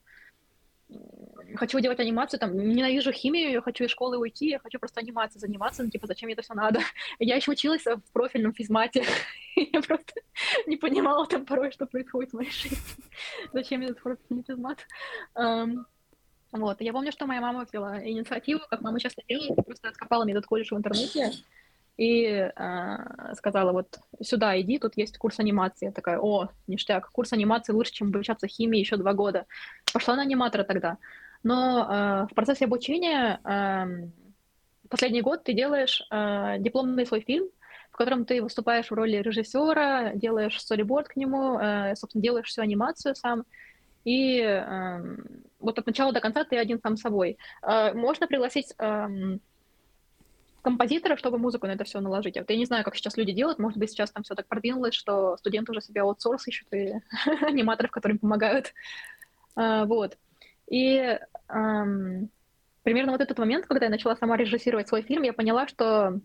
хочу 1.57 1.81
делать 1.81 2.01
анимацию, 2.01 2.41
там, 2.41 2.57
ненавижу 2.57 3.13
химию, 3.13 3.51
я 3.51 3.61
хочу 3.61 3.85
из 3.85 3.91
школы 3.91 4.19
уйти, 4.19 4.51
я 4.51 4.59
хочу 4.59 4.79
просто 4.79 5.01
анимацией 5.01 5.41
заниматься, 5.41 5.83
ну, 5.83 5.91
типа, 5.91 6.07
зачем 6.07 6.27
мне 6.27 6.35
это 6.35 6.43
все 6.43 6.55
надо? 6.55 6.81
Я 7.19 7.37
еще 7.37 7.53
училась 7.53 7.85
в 7.85 8.13
профильном 8.13 8.53
физмате, 8.53 9.05
я 9.57 9.81
просто 9.81 10.13
не 10.67 10.77
понимала 10.77 11.27
там 11.27 11.45
порой, 11.45 11.71
что 11.71 11.87
происходит 11.87 12.33
в 12.33 12.37
моей 12.37 12.51
жизни. 12.51 12.79
Зачем 13.53 13.81
мне 13.81 13.89
этот 13.89 14.03
профильный 14.03 14.45
физмат? 14.47 14.79
Um, 15.37 15.85
вот, 16.53 16.81
я 16.81 16.93
помню, 16.93 17.13
что 17.13 17.27
моя 17.27 17.41
мама 17.41 17.65
взяла 17.65 18.05
инициативу, 18.05 18.61
как 18.71 18.81
мама 18.81 19.01
часто 19.01 19.23
делает, 19.29 19.57
просто 19.67 19.89
откопала 19.89 20.25
мне 20.25 20.33
этот 20.33 20.47
колледж 20.47 20.73
в 20.73 20.77
интернете, 20.77 21.33
и 21.97 22.25
э, 22.25 23.35
сказала, 23.37 23.73
вот 23.73 23.99
сюда 24.21 24.61
иди, 24.61 24.79
тут 24.79 24.97
есть 24.97 25.17
курс 25.17 25.39
анимации. 25.39 25.87
Я 25.87 25.93
такая, 25.93 26.19
о, 26.19 26.49
ништяк, 26.67 27.11
курс 27.11 27.33
анимации 27.33 27.73
лучше, 27.73 27.93
чем 27.93 28.09
обучаться 28.09 28.49
химии 28.49 28.81
еще 28.81 28.97
два 28.97 29.13
года. 29.13 29.47
Пошла 29.93 30.17
на 30.17 30.23
аниматора 30.23 30.65
тогда. 30.65 30.99
Но 31.45 31.87
э, 31.89 32.27
в 32.31 32.35
процессе 32.35 32.65
обучения 32.65 33.39
э, 33.45 34.09
последний 34.89 35.21
год 35.21 35.45
ты 35.45 35.53
делаешь 35.53 36.03
э, 36.11 36.57
дипломный 36.59 37.07
свой 37.07 37.21
фильм, 37.21 37.49
в 37.93 37.97
котором 37.97 38.25
ты 38.25 38.43
выступаешь 38.43 38.91
в 38.91 38.95
роли 38.95 39.19
режиссера, 39.19 40.15
делаешь 40.15 40.59
сториборд 40.61 41.09
к 41.09 41.17
нему, 41.17 41.59
э, 41.61 41.95
собственно, 41.97 42.23
делаешь 42.23 42.49
всю 42.49 42.63
анимацию 42.63 43.15
сам. 43.15 43.45
И 44.05 44.41
э, 44.41 45.17
вот 45.61 45.79
от 45.79 45.87
начала 45.87 46.13
до 46.13 46.21
конца 46.21 46.45
ты 46.45 46.57
один 46.57 46.81
сам 46.81 46.97
собой. 46.97 47.39
Э, 47.63 47.93
можно 47.93 48.27
пригласить... 48.27 48.75
Э, 48.79 49.09
композитора, 50.63 51.19
чтобы 51.19 51.37
музыку 51.37 51.67
на 51.67 51.73
это 51.73 51.85
все 51.85 52.01
наложить. 52.01 52.39
Вот 52.39 52.49
я 52.49 52.57
не 52.57 52.65
знаю, 52.65 52.85
как 52.85 52.97
сейчас 52.97 53.19
люди 53.19 53.33
делают. 53.33 53.59
Может 53.59 53.79
быть, 53.79 53.91
сейчас 53.91 54.11
там 54.11 54.23
все 54.23 54.35
так 54.35 54.47
продвинулось, 54.47 54.95
что 54.95 55.37
студенты 55.37 55.73
уже 55.73 55.83
себе 55.83 56.01
аутсорс 56.01 56.49
ищут 56.49 56.73
и 56.73 56.95
аниматоров, 57.43 57.91
которые 57.91 58.15
им 58.15 58.21
помогают. 58.21 58.73
Вот. 59.55 60.17
И 60.69 61.19
эм, 61.49 62.31
примерно 62.83 63.13
вот 63.13 63.21
этот 63.21 63.39
момент, 63.39 63.67
когда 63.67 63.87
я 63.87 63.91
начала 63.91 64.17
сама 64.17 64.37
режиссировать 64.37 64.89
свой 64.89 65.03
фильм, 65.03 65.23
я 65.23 65.33
поняла, 65.33 65.67
что 65.69 66.21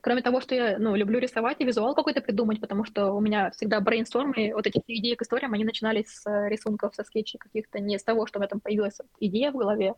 кроме 0.00 0.22
того, 0.22 0.40
что 0.40 0.54
я 0.54 0.78
ну, 0.78 0.94
люблю 0.94 1.18
рисовать 1.18 1.60
и 1.60 1.64
визуал 1.64 1.94
какой-то 1.94 2.20
придумать, 2.20 2.60
потому 2.60 2.84
что 2.84 3.12
у 3.12 3.20
меня 3.20 3.50
всегда 3.50 3.80
брейнсторм, 3.80 4.32
и 4.32 4.52
вот 4.52 4.64
эти 4.66 4.80
идеи 4.86 5.16
к 5.16 5.22
историям, 5.22 5.52
они 5.52 5.64
начинались 5.64 6.08
с 6.08 6.48
рисунков, 6.48 6.94
со 6.94 7.02
скетчей 7.02 7.38
каких-то, 7.40 7.80
не 7.80 7.98
с 7.98 8.04
того, 8.04 8.26
что 8.26 8.38
у 8.38 8.40
меня 8.40 8.48
там 8.48 8.60
появилась 8.60 8.98
идея 9.18 9.50
в 9.50 9.56
голове, 9.56 9.94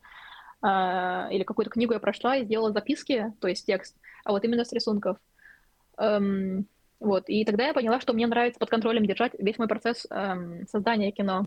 а, 0.62 1.28
или 1.30 1.42
какую-то 1.42 1.70
книгу 1.70 1.92
я 1.92 2.00
прошла 2.00 2.36
и 2.36 2.44
сделала 2.44 2.72
записки, 2.72 3.34
то 3.40 3.48
есть 3.48 3.66
текст, 3.66 3.96
а 4.24 4.32
вот 4.32 4.44
именно 4.44 4.64
с 4.64 4.72
рисунков. 4.72 5.18
Эм, 5.98 6.66
вот, 7.00 7.24
и 7.28 7.44
тогда 7.44 7.66
я 7.66 7.74
поняла, 7.74 8.00
что 8.00 8.12
мне 8.14 8.26
нравится 8.26 8.58
под 8.58 8.70
контролем 8.70 9.04
держать 9.04 9.32
весь 9.38 9.58
мой 9.58 9.68
процесс 9.68 10.06
эм, 10.10 10.66
создания 10.68 11.12
кино. 11.12 11.46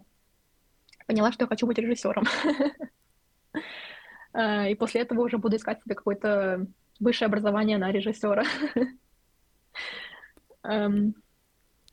Поняла, 1.08 1.32
что 1.32 1.44
я 1.44 1.48
хочу 1.48 1.68
быть 1.68 1.78
режиссером. 1.78 2.26
Э, 4.34 4.72
и 4.72 4.76
после 4.76 5.02
этого 5.02 5.24
уже 5.24 5.38
буду 5.38 5.58
искать 5.58 5.84
себе 5.84 5.94
какое-то 5.94 6.66
высшее 7.02 7.26
образование 7.26 7.78
на 7.78 7.92
режиссера. 7.92 8.46
Эм. 10.64 11.16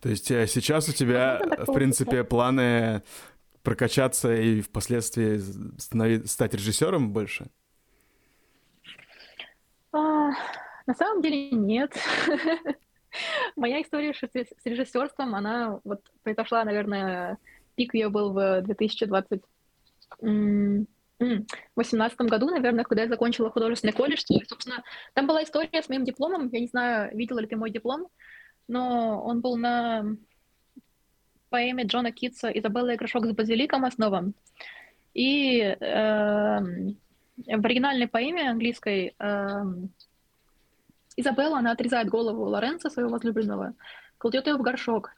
То 0.01 0.09
есть 0.09 0.31
э, 0.31 0.47
сейчас 0.47 0.89
у 0.89 0.93
тебя, 0.93 1.41
в 1.67 1.73
принципе, 1.73 2.23
планы 2.23 3.03
прокачаться 3.65 4.35
и 4.35 4.61
впоследствии 4.61 5.39
стать 6.27 6.55
режиссером 6.55 7.13
больше? 7.13 7.49
А, 9.93 10.31
на 10.87 10.95
самом 10.95 11.23
деле 11.23 11.51
нет. 11.51 11.93
Моя 13.57 13.83
история 13.83 14.15
с 14.15 14.65
режиссерством, 14.65 15.35
она 15.35 15.81
вот 15.85 16.01
произошла, 16.23 16.65
наверное, 16.65 17.39
пик 17.79 17.95
ее 17.95 18.09
был 18.09 18.33
в 18.33 18.63
2020 18.63 19.41
2018 21.21 22.21
году, 22.21 22.51
наверное, 22.51 22.85
когда 22.85 23.03
я 23.03 23.09
закончила 23.09 23.51
художественный 23.51 23.93
колледж. 23.93 24.23
И, 24.29 24.45
собственно, 24.45 24.85
там 25.15 25.27
была 25.27 25.43
история 25.43 25.83
с 25.83 25.89
моим 25.89 26.05
дипломом. 26.05 26.49
Я 26.53 26.61
не 26.61 26.67
знаю, 26.67 27.17
видела 27.17 27.41
ли 27.41 27.47
ты 27.47 27.57
мой 27.57 27.71
диплом, 27.71 28.07
но 28.69 29.21
он 29.23 29.41
был 29.41 29.57
на 29.57 30.17
поэме 31.51 31.85
Джона 31.85 32.13
Китса 32.13 32.49
«Изабелла 32.51 32.91
и 32.95 32.97
грошок 32.97 33.27
с 33.27 33.33
базиликом» 33.33 33.85
основан. 33.85 34.35
И 35.15 35.61
э, 35.61 35.77
в 36.61 37.65
оригинальной 37.65 38.07
поэме 38.07 38.51
английской 38.51 39.15
э, 39.19 39.65
Изабелла, 41.17 41.59
она 41.59 41.73
отрезает 41.73 42.09
голову 42.09 42.45
Лоренца, 42.45 42.91
своего 42.91 43.11
возлюбленного, 43.11 43.75
кладет 44.19 44.47
ее 44.47 44.55
в 44.55 44.63
горшок, 44.63 45.11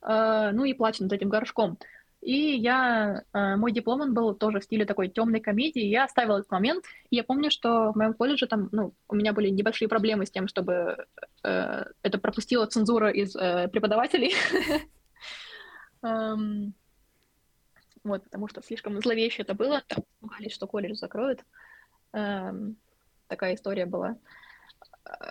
ну 0.00 0.64
и 0.64 0.74
плачет 0.74 1.00
над 1.02 1.12
этим 1.12 1.28
горшком. 1.28 1.78
И 2.20 2.56
я, 2.56 3.22
э, 3.32 3.56
мой 3.56 3.72
диплом, 3.72 4.00
он 4.00 4.12
был 4.14 4.34
тоже 4.34 4.58
в 4.58 4.64
стиле 4.64 4.84
такой 4.84 5.08
темной 5.08 5.40
комедии, 5.40 5.82
я 5.82 6.04
оставила 6.04 6.38
этот 6.38 6.50
момент, 6.50 6.84
и 7.10 7.16
я 7.16 7.22
помню, 7.22 7.50
что 7.50 7.92
в 7.92 7.96
моем 7.96 8.12
колледже 8.12 8.46
там, 8.46 8.68
ну, 8.72 8.92
у 9.08 9.14
меня 9.14 9.32
были 9.32 9.48
небольшие 9.48 9.88
проблемы 9.88 10.26
с 10.26 10.30
тем, 10.30 10.48
чтобы 10.48 11.06
э, 11.44 11.84
это 12.02 12.18
пропустила 12.18 12.66
цензура 12.66 13.10
из 13.10 13.36
э, 13.36 13.68
преподавателей, 13.68 14.34
Эм, 16.02 16.74
вот, 18.04 18.24
потому 18.24 18.48
что 18.48 18.62
слишком 18.62 19.00
зловеще 19.00 19.42
это 19.42 19.54
было, 19.54 19.82
там 19.86 20.04
пугались, 20.20 20.52
что 20.52 20.66
колледж 20.66 20.94
закроют. 20.94 21.44
Эм, 22.12 22.76
такая 23.26 23.54
история 23.54 23.86
была. 23.86 24.16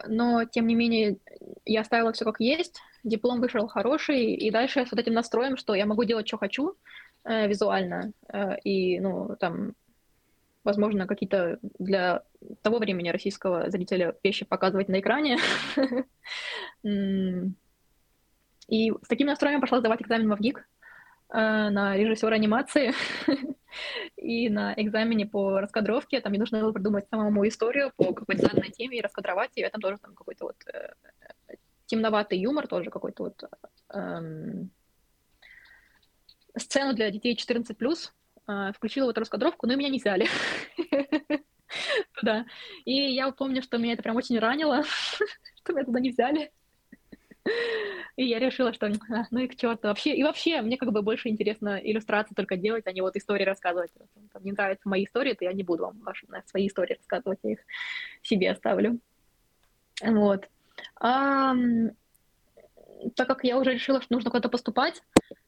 Но, 0.07 0.45
тем 0.45 0.67
не 0.67 0.75
менее, 0.75 1.17
я 1.65 1.81
оставила 1.81 2.13
все 2.13 2.25
как 2.25 2.39
есть, 2.39 2.79
диплом 3.03 3.41
вышел 3.41 3.67
хороший, 3.67 4.33
и 4.33 4.51
дальше 4.51 4.85
с 4.85 4.91
вот 4.91 4.99
этим 4.99 5.13
настроем, 5.13 5.57
что 5.57 5.73
я 5.75 5.85
могу 5.85 6.03
делать, 6.03 6.27
что 6.27 6.37
хочу 6.37 6.75
э, 7.23 7.47
визуально, 7.47 8.11
э, 8.31 8.59
и, 8.63 8.99
ну, 8.99 9.35
там, 9.39 9.73
возможно, 10.63 11.07
какие-то 11.07 11.59
для 11.79 12.23
того 12.61 12.77
времени 12.79 13.09
российского 13.09 13.69
зрителя 13.69 14.15
вещи 14.23 14.45
показывать 14.45 14.89
на 14.89 14.99
экране. 14.99 15.37
И 18.67 18.91
с 18.91 19.07
таким 19.07 19.27
настроем 19.27 19.61
пошла 19.61 19.79
сдавать 19.79 20.01
экзамен 20.01 20.29
в 20.29 20.35
ВГИК 20.35 20.67
на 21.29 21.97
режиссера 21.97 22.35
анимации 22.35 22.93
и 24.17 24.49
на 24.49 24.73
экзамене 24.75 25.25
по 25.25 25.59
раскадровке. 25.59 26.21
Там 26.21 26.31
мне 26.31 26.39
нужно 26.39 26.61
было 26.61 26.71
придумать 26.71 27.07
самому 27.09 27.47
историю 27.47 27.91
по 27.95 28.13
какой-то 28.13 28.43
заданной 28.43 28.71
теме 28.71 28.97
и 28.97 29.01
раскадровать 29.01 29.55
ее. 29.55 29.69
Там 29.69 29.81
тоже 29.81 29.97
там 29.97 30.15
какой-то 30.15 30.45
вот 30.45 30.55
э, 30.73 30.93
темноватый 31.85 32.39
юмор, 32.39 32.67
тоже 32.67 32.89
какой-то 32.89 33.23
вот 33.23 33.43
эм, 33.93 34.71
сцену 36.55 36.93
для 36.93 37.09
детей 37.11 37.35
14+, 37.35 38.11
э, 38.47 38.71
включила 38.73 39.05
вот 39.05 39.17
раскадровку, 39.17 39.67
но 39.67 39.75
меня 39.75 39.89
не 39.89 39.99
взяли. 39.99 40.27
Да. 42.23 42.45
И 42.85 42.93
я 42.93 43.29
помню, 43.31 43.61
что 43.61 43.77
меня 43.77 43.93
это 43.93 44.01
прям 44.01 44.15
очень 44.15 44.39
ранило, 44.39 44.83
что 45.57 45.73
меня 45.73 45.83
туда 45.83 45.99
не 45.99 46.11
взяли. 46.11 46.51
И 48.17 48.25
я 48.25 48.39
решила, 48.39 48.73
что 48.73 48.87
а, 48.87 49.25
ну 49.29 49.39
и 49.39 49.47
к 49.47 49.55
черту. 49.55 49.87
Вообще, 49.87 50.15
и 50.15 50.23
вообще, 50.23 50.61
мне 50.61 50.75
как 50.77 50.91
бы 50.91 51.03
больше 51.03 51.29
интересно 51.29 51.79
иллюстрации 51.81 52.33
только 52.33 52.57
делать, 52.57 52.87
а 52.87 52.91
не 52.91 53.01
вот 53.01 53.15
истории 53.15 53.43
рассказывать. 53.43 53.91
Там, 54.33 54.41
мне 54.41 54.53
нравятся 54.53 54.89
мои 54.89 55.05
истории, 55.05 55.33
то 55.33 55.45
я 55.45 55.53
не 55.53 55.63
буду 55.63 55.83
вам 55.83 55.99
ваши, 55.99 56.25
свои 56.47 56.67
истории 56.67 56.95
рассказывать, 56.95 57.37
я 57.43 57.51
их 57.51 57.59
себе 58.23 58.51
оставлю. 58.51 58.99
Вот. 60.01 60.49
А, 60.99 61.53
так 63.15 63.27
как 63.27 63.43
я 63.43 63.59
уже 63.59 63.73
решила, 63.73 64.01
что 64.01 64.13
нужно 64.13 64.31
куда-то 64.31 64.49
поступать, 64.49 65.03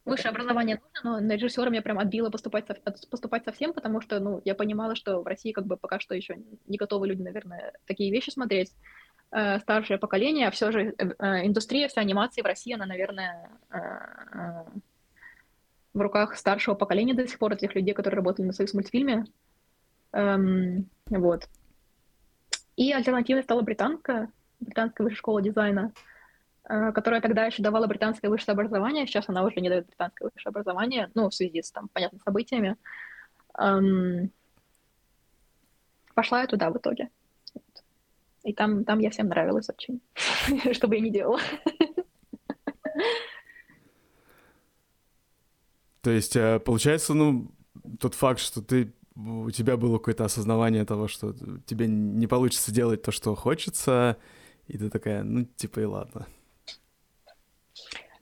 высшее 0.06 0.30
образование 0.30 0.80
нужно, 0.80 1.20
но 1.20 1.20
на 1.20 1.34
режиссера 1.34 1.70
меня 1.70 1.82
прям 1.82 1.98
отбило 1.98 2.30
поступать, 2.30 2.66
поступать 3.10 3.46
совсем, 3.46 3.74
потому 3.74 4.00
что, 4.00 4.20
ну, 4.20 4.42
я 4.46 4.54
понимала, 4.54 4.96
что 4.96 5.22
в 5.22 5.28
России 5.28 5.54
как 5.54 5.66
бы 5.66 5.76
пока 5.76 6.00
что 6.00 6.14
еще 6.14 6.38
не 6.68 6.78
готовы 6.78 7.08
люди, 7.08 7.24
наверное, 7.24 7.74
такие 7.86 8.12
вещи 8.12 8.30
смотреть. 8.30 8.72
Э, 9.32 9.60
старшее 9.60 10.00
поколение, 10.00 10.48
а 10.48 10.52
все 10.52 10.72
же 10.72 10.96
э, 10.98 11.14
э, 11.20 11.46
индустрия, 11.46 11.88
вся 11.88 12.02
анимации 12.02 12.42
в 12.42 12.46
России, 12.46 12.74
она, 12.74 12.88
наверное, 12.88 13.52
в 15.94 16.02
руках 16.02 16.36
старшего 16.36 16.74
поколения 16.74 17.14
до 17.14 17.28
сих 17.28 17.38
пор, 17.38 17.56
тех 17.56 17.76
людей, 17.76 17.94
которые 17.94 18.18
работали 18.18 18.48
на 18.48 18.54
Союз 18.54 18.74
мультфильме. 18.74 19.26
Эм, 20.14 20.90
вот. 21.08 21.48
И 22.76 22.92
альтернативой 22.92 23.44
стала 23.44 23.62
британка, 23.62 24.32
британская 24.60 25.04
высшая 25.04 25.18
школа 25.18 25.42
дизайна, 25.42 25.92
которая 26.64 27.22
тогда 27.22 27.46
еще 27.46 27.62
давала 27.62 27.88
британское 27.88 28.30
высшее 28.30 28.54
образование, 28.54 29.06
сейчас 29.06 29.30
она 29.30 29.44
уже 29.44 29.60
не 29.60 29.70
дает 29.70 29.88
британское 29.88 30.30
высшее 30.34 30.52
образование, 30.52 31.12
ну, 31.16 31.30
в 31.30 31.36
связи 31.36 31.62
с, 31.62 31.72
там, 31.72 31.90
понятными 31.90 32.22
событиями. 32.24 32.78
Эм, 33.58 34.32
пошла 36.14 36.42
я 36.42 36.48
туда 36.48 36.70
в 36.70 36.78
итоге. 36.78 37.10
И 38.44 38.54
там, 38.54 38.86
там 38.86 39.00
я 39.00 39.10
всем 39.10 39.28
нравилась 39.28 39.70
очень, 39.70 40.02
что 40.74 40.88
бы 40.88 40.96
я 40.96 41.02
ни 41.02 41.10
делала. 41.10 41.40
То 46.02 46.12
есть, 46.12 46.36
э, 46.36 46.60
получается, 46.60 47.14
ну, 47.14 47.52
тот 48.00 48.16
факт, 48.16 48.40
что 48.40 48.62
ты 48.62 48.94
у 49.16 49.52
тебя 49.52 49.76
было 49.76 49.98
какое-то 49.98 50.26
осознавание 50.26 50.86
того, 50.86 51.08
что 51.08 51.34
тебе 51.66 51.88
не 51.88 52.28
получится 52.28 52.72
делать 52.72 53.02
то, 53.02 53.12
что 53.12 53.36
хочется, 53.36 54.18
и 54.68 54.78
ты 54.78 54.90
такая, 54.90 55.24
ну, 55.24 55.44
типа, 55.44 55.82
и 55.82 55.86
ладно. 55.86 56.28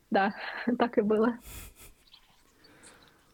Да, 0.10 0.34
так 0.80 0.98
и 0.98 1.02
было. 1.02 1.38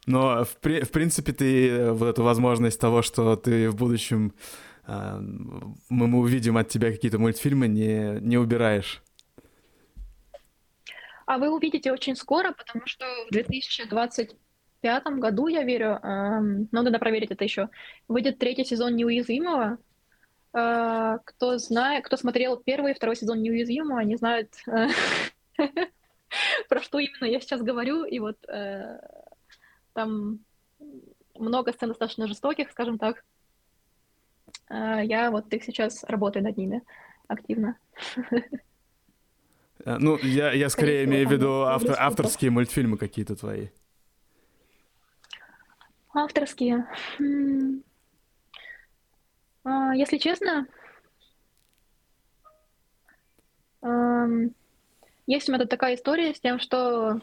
Но, 0.06 0.44
в, 0.44 0.58
при, 0.58 0.82
в 0.82 0.92
принципе, 0.92 1.32
ты 1.32 1.70
э, 1.70 1.92
вот 1.94 2.08
эту 2.08 2.24
возможность 2.24 2.80
того, 2.80 3.02
что 3.02 3.38
ты 3.38 3.70
в 3.70 3.76
будущем 3.76 4.28
э, 4.28 4.73
мы, 4.86 6.08
мы 6.08 6.20
увидим 6.20 6.58
от 6.58 6.70
тебя 6.70 6.92
какие-то 6.92 7.20
мультфильмы, 7.20 7.68
не, 7.68 8.20
не 8.22 8.38
убираешь. 8.38 9.02
А 11.26 11.38
вы 11.38 11.50
увидите 11.50 11.92
очень 11.92 12.16
скоро, 12.16 12.52
потому 12.52 12.86
что 12.86 13.06
в 13.28 13.32
2025 13.32 15.04
году, 15.06 15.48
я 15.48 15.64
верю, 15.64 16.00
э, 16.02 16.40
но 16.72 16.82
надо 16.82 17.00
проверить 17.00 17.32
это 17.32 17.44
еще, 17.44 17.70
выйдет 18.08 18.40
третий 18.40 18.66
сезон 18.66 18.96
«Неуязвимого». 18.96 19.78
Э, 20.54 21.20
кто 21.24 21.58
знает, 21.58 22.06
кто 22.06 22.18
смотрел 22.18 22.58
первый 22.58 22.92
и 22.92 22.96
второй 22.96 23.16
сезон 23.16 23.42
«Неуязвимого», 23.42 24.00
они 24.00 24.18
знают, 24.18 24.50
э, 24.68 24.88
про 26.70 26.82
что 26.82 27.00
именно 27.00 27.26
я 27.26 27.40
сейчас 27.40 27.62
говорю, 27.62 28.04
и 28.04 28.20
вот 28.20 28.38
э, 28.50 29.00
там 29.94 30.40
много 31.36 31.72
сцен 31.72 31.90
достаточно 31.90 32.28
жестоких, 32.28 32.70
скажем 32.72 32.98
так. 32.98 33.24
Э, 34.70 35.02
я 35.04 35.32
вот 35.32 35.52
их 35.54 35.64
сейчас 35.64 36.04
работаю 36.04 36.44
над 36.44 36.58
ними 36.58 36.82
активно. 37.28 37.78
Э, 39.86 39.98
ну, 39.98 40.18
я, 40.18 40.54
я 40.54 40.70
скорее 40.70 41.04
имею 41.04 41.28
в 41.28 41.32
виду 41.32 41.64
автор, 41.64 41.96
авторские 42.00 42.52
мультфильмы 42.52 42.98
какие-то 42.98 43.36
твои. 43.36 43.68
Авторские. 46.14 46.86
А, 49.66 49.94
если 49.94 50.18
честно, 50.18 50.68
есть 55.28 55.50
у 55.50 55.52
меня 55.52 55.60
тут 55.60 55.70
такая 55.70 55.96
история 55.96 56.34
с 56.34 56.40
тем, 56.40 56.60
что 56.60 57.20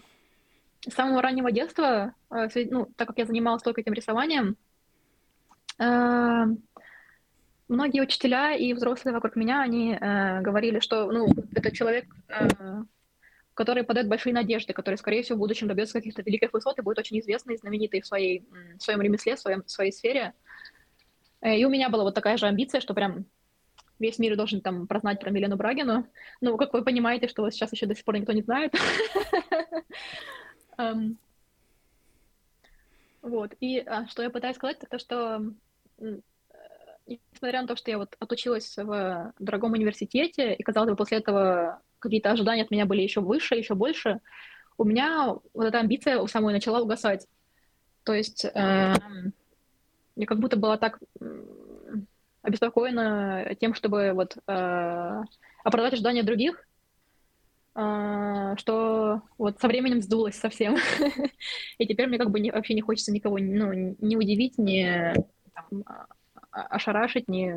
с 0.88 0.94
самого 0.94 1.20
раннего 1.20 1.52
детства, 1.52 2.14
э, 2.30 2.48
ну, 2.70 2.86
так 2.96 3.08
как 3.08 3.18
я 3.18 3.26
занималась 3.26 3.62
только 3.62 3.82
этим 3.82 3.92
рисованием, 3.92 4.56
э, 5.78 6.46
многие 7.70 8.02
учителя 8.02 8.54
и 8.54 8.72
взрослые 8.72 9.14
вокруг 9.14 9.36
меня, 9.36 9.62
они 9.62 9.94
э, 9.94 10.40
говорили, 10.42 10.80
что, 10.80 11.10
ну, 11.10 11.28
это 11.54 11.70
человек, 11.70 12.06
который 13.54 13.84
подает 13.84 14.08
большие 14.08 14.34
надежды, 14.34 14.72
который, 14.72 14.96
скорее 14.96 15.22
всего, 15.22 15.36
в 15.36 15.40
будущем 15.40 15.68
добьется 15.68 15.94
каких-то 15.94 16.22
великих 16.22 16.52
высот 16.52 16.78
и 16.78 16.82
будет 16.82 16.98
очень 16.98 17.18
известный 17.20 17.54
и 17.54 17.58
знаменитый 17.58 18.00
в, 18.00 18.06
своей, 18.06 18.46
в 18.78 18.82
своем 18.82 19.00
ремесле, 19.00 19.36
в, 19.36 19.40
своем, 19.40 19.62
в 19.62 19.70
своей 19.70 19.92
сфере. 19.92 20.34
И 21.42 21.64
у 21.64 21.70
меня 21.70 21.88
была 21.88 22.04
вот 22.04 22.14
такая 22.14 22.36
же 22.36 22.46
амбиция, 22.46 22.80
что 22.80 22.92
прям 22.92 23.24
весь 23.98 24.18
мир 24.18 24.36
должен 24.36 24.60
там 24.60 24.86
прознать 24.86 25.20
про 25.20 25.30
Милену 25.30 25.56
Брагину. 25.56 26.06
Ну, 26.40 26.56
как 26.56 26.72
вы 26.72 26.82
понимаете, 26.82 27.28
что 27.28 27.48
сейчас 27.50 27.72
еще 27.72 27.86
до 27.86 27.94
сих 27.94 28.04
пор 28.04 28.18
никто 28.18 28.32
не 28.32 28.42
знает. 28.42 28.74
Um, 30.78 31.16
вот. 33.22 33.52
И 33.60 33.78
а, 33.78 34.06
что 34.08 34.22
я 34.22 34.30
пытаюсь 34.30 34.56
сказать, 34.56 34.78
это 34.78 34.86
то, 34.86 34.98
что 34.98 35.52
несмотря 37.32 37.62
на 37.62 37.68
то, 37.68 37.76
что 37.76 37.90
я 37.90 37.98
вот 37.98 38.16
отучилась 38.18 38.76
в 38.76 39.32
дорогом 39.38 39.72
университете, 39.72 40.54
и, 40.54 40.62
казалось 40.62 40.90
бы, 40.90 40.96
после 40.96 41.18
этого 41.18 41.80
какие-то 41.98 42.30
ожидания 42.30 42.62
от 42.62 42.70
меня 42.70 42.86
были 42.86 43.02
еще 43.02 43.20
выше, 43.20 43.54
еще 43.54 43.74
больше, 43.74 44.20
у 44.78 44.84
меня 44.84 45.36
вот 45.52 45.64
эта 45.64 45.78
амбиция 45.78 46.18
у 46.18 46.26
самой 46.26 46.54
начала 46.54 46.80
угасать. 46.80 47.26
То 48.04 48.14
есть 48.14 48.46
э, 48.46 48.94
я 50.16 50.26
как 50.26 50.38
будто 50.38 50.56
была 50.56 50.78
так 50.78 50.98
обеспокоена 52.42 53.54
тем, 53.60 53.74
чтобы 53.74 54.12
вот 54.14 54.38
э, 54.46 55.22
оправдать 55.64 55.92
ожидания 55.92 56.22
других, 56.22 56.66
а, 57.74 58.56
что 58.56 59.22
вот 59.38 59.60
со 59.60 59.68
временем 59.68 60.02
сдулось 60.02 60.36
совсем. 60.36 60.76
И 61.78 61.86
теперь 61.86 62.08
мне 62.08 62.18
как 62.18 62.30
бы 62.30 62.40
вообще 62.52 62.74
не 62.74 62.80
хочется 62.80 63.12
никого 63.12 63.38
ну, 63.38 63.72
не 63.72 64.16
удивить, 64.16 64.58
не 64.58 65.14
там, 65.54 65.84
ошарашить, 66.50 67.28
не... 67.28 67.54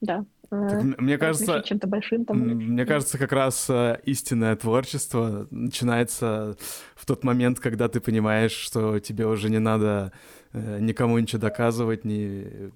Да. 0.00 0.24
Так, 0.48 0.82
мне 0.98 1.18
кажется, 1.18 1.62
чем-то 1.64 1.86
большим 1.86 2.24
там. 2.24 2.38
Мне 2.38 2.84
кажется, 2.84 3.18
как 3.18 3.32
раз 3.32 3.70
истинное 4.04 4.56
творчество 4.56 5.46
начинается 5.50 6.56
в 6.96 7.06
тот 7.06 7.22
момент, 7.22 7.60
когда 7.60 7.88
ты 7.88 8.00
понимаешь, 8.00 8.52
что 8.52 8.98
тебе 8.98 9.26
уже 9.26 9.48
не 9.48 9.60
надо 9.60 10.12
э, 10.52 10.78
никому 10.80 11.18
ничего 11.18 11.40
доказывать, 11.40 12.04
не 12.04 12.72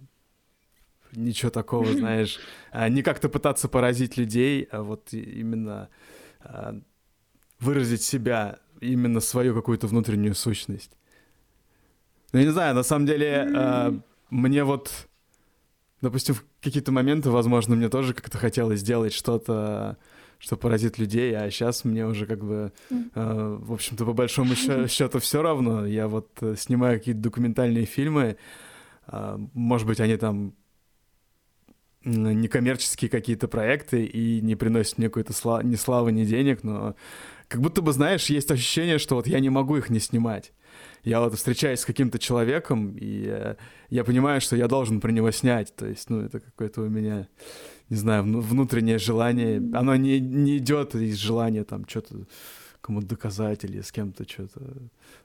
ничего 1.17 1.51
такого, 1.51 1.87
знаешь, 1.93 2.39
а, 2.71 2.89
не 2.89 3.03
как-то 3.03 3.29
пытаться 3.29 3.69
поразить 3.69 4.17
людей, 4.17 4.69
а 4.71 4.83
вот 4.83 5.13
именно 5.13 5.89
а, 6.41 6.79
выразить 7.61 8.03
себя, 8.03 8.59
именно 8.93 9.21
свою 9.21 9.55
какую-то 9.55 9.87
внутреннюю 9.87 10.35
сущность. 10.35 10.91
Ну, 12.33 12.41
я 12.41 12.45
не 12.47 12.53
знаю, 12.53 12.75
на 12.75 12.83
самом 12.83 13.07
деле, 13.07 14.03
мне 14.31 14.65
вот, 14.65 14.91
допустим, 16.01 16.35
в 16.35 16.45
какие-то 16.61 16.93
моменты, 16.93 17.31
возможно, 17.31 17.77
мне 17.77 17.89
тоже 17.89 18.15
как-то 18.15 18.39
хотелось 18.39 18.81
сделать 18.81 19.13
что-то, 19.13 19.97
что 20.39 20.57
поразит 20.57 20.99
людей, 20.99 21.37
а 21.37 21.49
сейчас 21.51 21.85
мне 21.85 22.07
уже 22.07 22.27
как 22.27 22.45
бы, 22.45 22.73
в 23.15 23.73
общем-то, 23.73 24.05
по 24.05 24.13
большому 24.13 24.55
счету 24.89 25.19
все 25.21 25.43
равно. 25.43 25.87
Я 25.87 26.09
вот 26.09 26.29
э, 26.41 26.57
снимаю 26.59 26.99
какие-то 26.99 27.21
документальные 27.21 27.87
фильмы, 27.87 28.37
может 29.07 29.87
быть, 29.87 30.01
они 30.01 30.17
там 30.17 30.55
некоммерческие 32.05 33.09
какие-то 33.09 33.49
проекты 33.49 34.05
и 34.05 34.41
не 34.41 34.57
приносят 34.57 34.99
мне 34.99 35.09
какой-то 35.09 35.33
сла- 35.33 35.65
ни 35.65 35.75
славы, 35.75 36.13
ни 36.13 36.25
денег, 36.25 36.63
но 36.63 36.95
как 37.49 37.61
будто 37.61 37.83
бы, 37.83 37.93
знаешь, 37.93 38.27
есть 38.27 38.51
ощущение, 38.51 38.99
что 38.99 39.17
вот 39.17 39.27
я 39.27 39.41
не 39.41 39.51
могу 39.51 39.77
их 39.77 39.91
не 39.91 40.01
снимать. 40.01 40.53
Я 41.03 41.21
вот 41.21 41.35
встречаюсь 41.35 41.81
с 41.81 41.85
каким-то 41.85 42.19
человеком, 42.19 42.97
и 42.97 43.27
э, 43.29 43.57
я 43.91 44.05
понимаю, 44.05 44.41
что 44.41 44.57
я 44.57 44.69
должен 44.69 45.01
про 45.01 45.13
него 45.13 45.31
снять. 45.31 45.75
То 45.77 45.87
есть, 45.87 46.09
ну, 46.09 46.21
это 46.21 46.41
какое-то 46.41 46.81
у 46.81 46.89
меня, 46.89 47.29
не 47.91 47.97
знаю, 47.97 48.23
внутреннее 48.25 48.99
желание. 48.99 49.59
Оно 49.75 49.97
не, 49.97 50.19
не 50.19 50.59
идет 50.59 50.95
из 50.95 51.17
желания 51.17 51.65
там 51.65 51.87
что-то 51.87 52.27
кому-то 52.81 53.07
доказать 53.07 53.65
или 53.65 53.81
с 53.81 53.93
кем-то 53.93 54.29
что-то, 54.29 54.61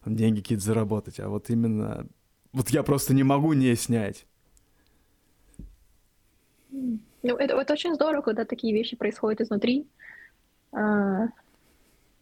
деньги 0.06 0.40
какие-то 0.40 0.64
заработать. 0.64 1.20
А 1.20 1.28
вот 1.28 1.50
именно, 1.50 2.08
вот 2.54 2.70
я 2.70 2.84
просто 2.84 3.14
не 3.14 3.24
могу 3.24 3.52
не 3.54 3.76
снять. 3.76 4.26
Ну, 6.72 7.00
это, 7.22 7.56
это 7.56 7.74
очень 7.74 7.96
здорово, 7.96 8.22
когда 8.22 8.46
такие 8.46 8.74
вещи 8.74 8.96
происходят 8.96 9.42
изнутри. 9.42 9.88
А, 10.72 11.28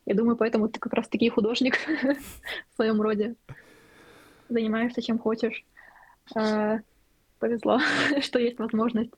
я 0.07 0.15
думаю, 0.15 0.37
поэтому 0.37 0.69
ты 0.69 0.79
как 0.79 0.93
раз 0.93 1.09
таки 1.09 1.29
художник 1.29 1.77
в 2.71 2.75
своем 2.75 3.01
роде. 3.01 3.35
Занимаешься 4.47 5.01
чем 5.01 5.19
хочешь. 5.19 5.65
А, 6.33 6.79
повезло, 7.39 7.81
что 8.21 8.39
есть 8.39 8.57
возможность. 8.57 9.11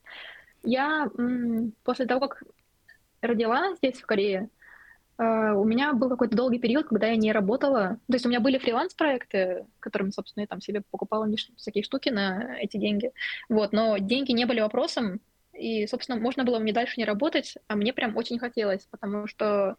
Я 0.63 1.07
после 1.83 2.07
того, 2.07 2.27
как 2.27 2.43
родила 3.21 3.75
здесь, 3.75 4.01
в 4.01 4.05
Корее, 4.07 4.49
а, 5.19 5.53
у 5.53 5.63
меня 5.63 5.93
был 5.93 6.09
какой-то 6.09 6.35
долгий 6.35 6.57
период, 6.57 6.87
когда 6.87 7.05
я 7.05 7.17
не 7.17 7.31
работала. 7.31 7.99
То 8.07 8.13
есть 8.13 8.25
у 8.25 8.29
меня 8.29 8.39
были 8.39 8.57
фриланс-проекты, 8.57 9.67
которыми, 9.79 10.09
собственно, 10.09 10.41
я 10.41 10.47
там 10.47 10.59
себе 10.59 10.81
покупала 10.89 11.29
всякие 11.55 11.83
штуки 11.83 12.09
на 12.09 12.57
эти 12.59 12.77
деньги. 12.77 13.11
Вот, 13.47 13.73
но 13.73 13.99
деньги 13.99 14.31
не 14.31 14.45
были 14.45 14.59
вопросом, 14.59 15.21
и, 15.53 15.85
собственно, 15.85 16.19
можно 16.19 16.43
было 16.43 16.57
мне 16.57 16.73
дальше 16.73 16.95
не 16.97 17.05
работать, 17.05 17.59
а 17.67 17.75
мне 17.75 17.93
прям 17.93 18.17
очень 18.17 18.39
хотелось, 18.39 18.87
потому 18.89 19.27
что 19.27 19.75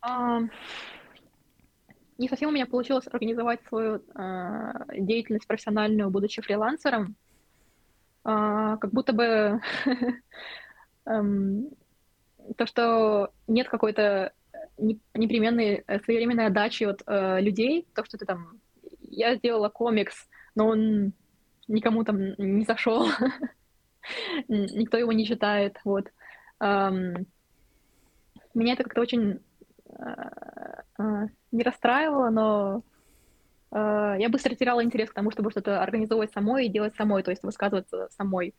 а, 0.00 0.40
не 2.18 2.28
совсем 2.28 2.50
у 2.50 2.52
меня 2.52 2.66
получилось 2.66 3.06
организовать 3.06 3.60
свою 3.68 4.02
а, 4.14 4.84
деятельность 4.94 5.46
профессиональную, 5.46 6.10
будучи 6.10 6.42
фрилансером. 6.42 7.16
А, 8.24 8.76
как 8.76 8.92
будто 8.92 9.12
бы 9.12 9.60
эм, 11.06 11.70
то, 12.56 12.66
что 12.66 13.32
нет 13.46 13.68
какой-то 13.68 14.32
непременной 14.76 15.84
э, 15.86 16.00
своевременной 16.00 16.46
отдачи 16.46 16.84
от 16.84 17.02
э, 17.06 17.40
людей, 17.40 17.86
то, 17.94 18.04
что 18.04 18.18
ты 18.18 18.26
там... 18.26 18.60
Я 19.00 19.36
сделала 19.36 19.68
комикс, 19.68 20.28
но 20.54 20.68
он 20.68 21.12
никому 21.66 22.04
там 22.04 22.34
не 22.36 22.64
зашел, 22.64 23.08
никто 24.48 24.96
его 24.98 25.12
не 25.12 25.26
читает, 25.26 25.78
вот. 25.84 26.06
Меня 28.54 28.72
это 28.72 28.82
как-то 28.82 29.00
очень 29.00 29.30
э, 29.30 29.38
э, 29.38 29.47
не 31.50 31.62
расстраивало, 31.62 32.30
но 32.30 32.82
э, 33.70 34.16
я 34.18 34.28
быстро 34.28 34.54
теряла 34.54 34.84
интерес 34.84 35.10
к 35.10 35.14
тому, 35.14 35.30
чтобы 35.30 35.50
что-то 35.50 35.82
организовывать 35.82 36.32
самой 36.32 36.66
и 36.66 36.68
делать 36.70 36.94
самой, 36.94 37.22
то 37.22 37.30
есть 37.30 37.42
высказываться 37.42 38.08
самой. 38.10 38.54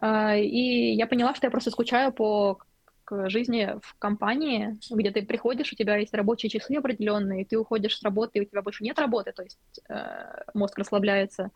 Э, 0.00 0.40
и 0.40 0.94
я 0.94 1.06
поняла, 1.06 1.34
что 1.34 1.46
я 1.46 1.50
просто 1.50 1.70
скучаю 1.70 2.12
по 2.12 2.58
жизни 3.10 3.78
в 3.82 3.98
компании, 3.98 4.78
где 4.90 5.10
ты 5.10 5.22
приходишь, 5.24 5.72
у 5.72 5.76
тебя 5.76 5.96
есть 5.96 6.14
рабочие 6.14 6.50
часы 6.50 6.72
определенные, 6.72 7.44
ты 7.44 7.58
уходишь 7.58 7.98
с 7.98 8.02
работы, 8.02 8.38
и 8.38 8.42
у 8.42 8.44
тебя 8.44 8.62
больше 8.62 8.84
нет 8.84 8.98
работы, 8.98 9.32
то 9.32 9.42
есть 9.42 9.58
э, 9.88 10.42
мозг 10.54 10.78
расслабляется, 10.78 11.50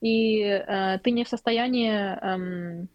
и 0.00 0.40
э, 0.40 0.98
ты 1.02 1.10
не 1.12 1.24
в 1.24 1.28
состоянии, 1.28 1.92
э, 1.92 2.86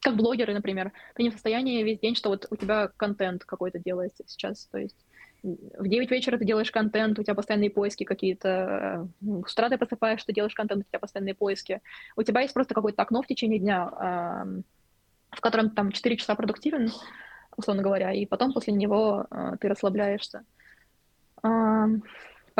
как 0.00 0.16
блогеры, 0.16 0.54
например, 0.54 0.92
ты 1.14 1.22
не 1.22 1.30
в 1.30 1.34
состоянии 1.34 1.82
весь 1.82 2.00
день, 2.00 2.14
что 2.16 2.30
вот 2.30 2.46
у 2.50 2.56
тебя 2.56 2.88
контент 2.96 3.44
какой-то 3.44 3.78
делается 3.78 4.24
сейчас, 4.26 4.66
то 4.66 4.78
есть 4.78 4.96
в 5.42 5.88
9 5.88 6.10
вечера 6.10 6.36
ты 6.38 6.44
делаешь 6.44 6.70
контент, 6.70 7.18
у 7.18 7.22
тебя 7.22 7.34
постоянные 7.34 7.70
поиски 7.70 8.04
какие-то, 8.04 9.08
ну, 9.20 9.44
с 9.46 9.52
утра 9.52 9.68
ты 9.68 9.78
просыпаешь, 9.78 10.22
ты 10.24 10.32
делаешь 10.32 10.54
контент, 10.54 10.82
у 10.82 10.88
тебя 10.88 10.98
постоянные 10.98 11.34
поиски. 11.34 11.80
У 12.16 12.22
тебя 12.22 12.42
есть 12.42 12.52
просто 12.52 12.74
какое-то 12.74 13.02
окно 13.02 13.22
в 13.22 13.26
течение 13.26 13.58
дня, 13.58 13.86
в 15.30 15.40
котором 15.40 15.70
там 15.70 15.92
4 15.92 16.16
часа 16.16 16.34
продуктивен, 16.34 16.90
условно 17.56 17.82
говоря, 17.82 18.12
и 18.12 18.26
потом 18.26 18.52
после 18.52 18.72
него 18.72 19.26
а, 19.30 19.56
ты 19.56 19.68
расслабляешься. 19.68 20.44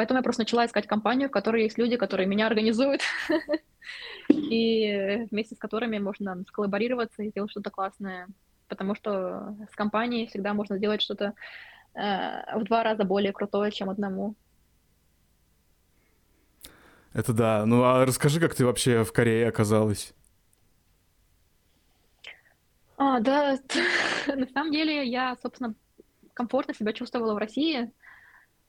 Поэтому 0.01 0.17
я 0.17 0.23
просто 0.23 0.41
начала 0.41 0.65
искать 0.65 0.87
компанию, 0.87 1.29
в 1.29 1.33
которой 1.33 1.65
есть 1.65 1.77
люди, 1.77 1.99
которые 1.99 2.27
меня 2.27 2.47
организуют, 2.47 3.03
и 4.31 5.27
вместе 5.31 5.55
с 5.55 5.59
которыми 5.59 5.99
можно 5.99 6.43
сколлаборироваться 6.49 7.23
и 7.23 7.29
сделать 7.29 7.51
что-то 7.51 7.69
классное. 7.69 8.27
Потому 8.67 8.95
что 8.95 9.55
с 9.71 9.77
компанией 9.77 10.27
всегда 10.27 10.55
можно 10.55 10.79
сделать 10.79 11.03
что-то 11.03 11.35
э, 11.95 12.59
в 12.59 12.65
два 12.65 12.83
раза 12.83 13.05
более 13.05 13.35
крутое, 13.35 13.71
чем 13.73 13.91
одному. 13.91 14.37
Это 17.13 17.35
да. 17.35 17.67
Ну 17.67 17.83
а 17.85 18.07
расскажи, 18.07 18.41
как 18.41 18.55
ты 18.55 18.65
вообще 18.65 19.05
в 19.05 19.13
Корее 19.13 19.49
оказалась? 19.49 20.15
А, 22.97 23.21
да, 23.21 23.59
на 24.35 24.47
самом 24.47 24.73
деле 24.73 25.07
я, 25.07 25.37
собственно, 25.43 25.75
комфортно 26.33 26.73
себя 26.73 26.95
чувствовала 26.95 27.35
в 27.35 27.37
России. 27.37 27.93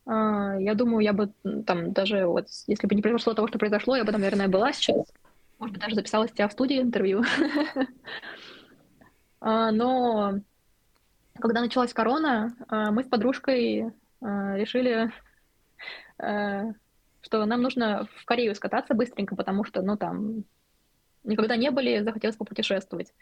А, 0.06 0.56
я 0.60 0.74
думаю, 0.76 1.04
я 1.04 1.14
бы 1.14 1.32
там 1.66 1.94
даже 1.94 2.26
вот, 2.26 2.48
если 2.68 2.88
бы 2.88 2.96
не 2.96 3.02
произошло 3.02 3.34
того, 3.34 3.48
что 3.48 3.60
произошло, 3.60 3.96
я 3.96 4.04
бы 4.04 4.12
там, 4.12 4.22
наверное, 4.22 4.48
была 4.48 4.74
сейчас. 4.74 5.12
Может 5.60 5.74
быть, 5.74 5.82
даже 5.82 5.96
записалась 5.96 6.32
тебя 6.32 6.48
в 6.48 6.54
студии 6.54 6.82
интервью. 6.82 7.24
А, 9.44 9.72
но 9.72 10.36
когда 11.40 11.62
началась 11.62 11.96
корона, 11.96 12.56
а, 12.68 12.92
мы 12.92 13.04
с 13.04 13.08
подружкой 13.08 13.92
решили, 14.22 15.12
что 16.20 17.46
нам 17.46 17.64
нужно 17.64 18.08
в 18.18 18.26
Корею 18.26 18.54
скататься 18.54 18.94
быстренько, 18.94 19.36
потому 19.36 19.64
что, 19.64 19.82
ну, 19.82 19.98
там, 19.98 20.44
никогда 21.24 21.56
не 21.56 21.72
были, 21.72 22.04
захотелось 22.04 22.36
попутешествовать. 22.36 23.16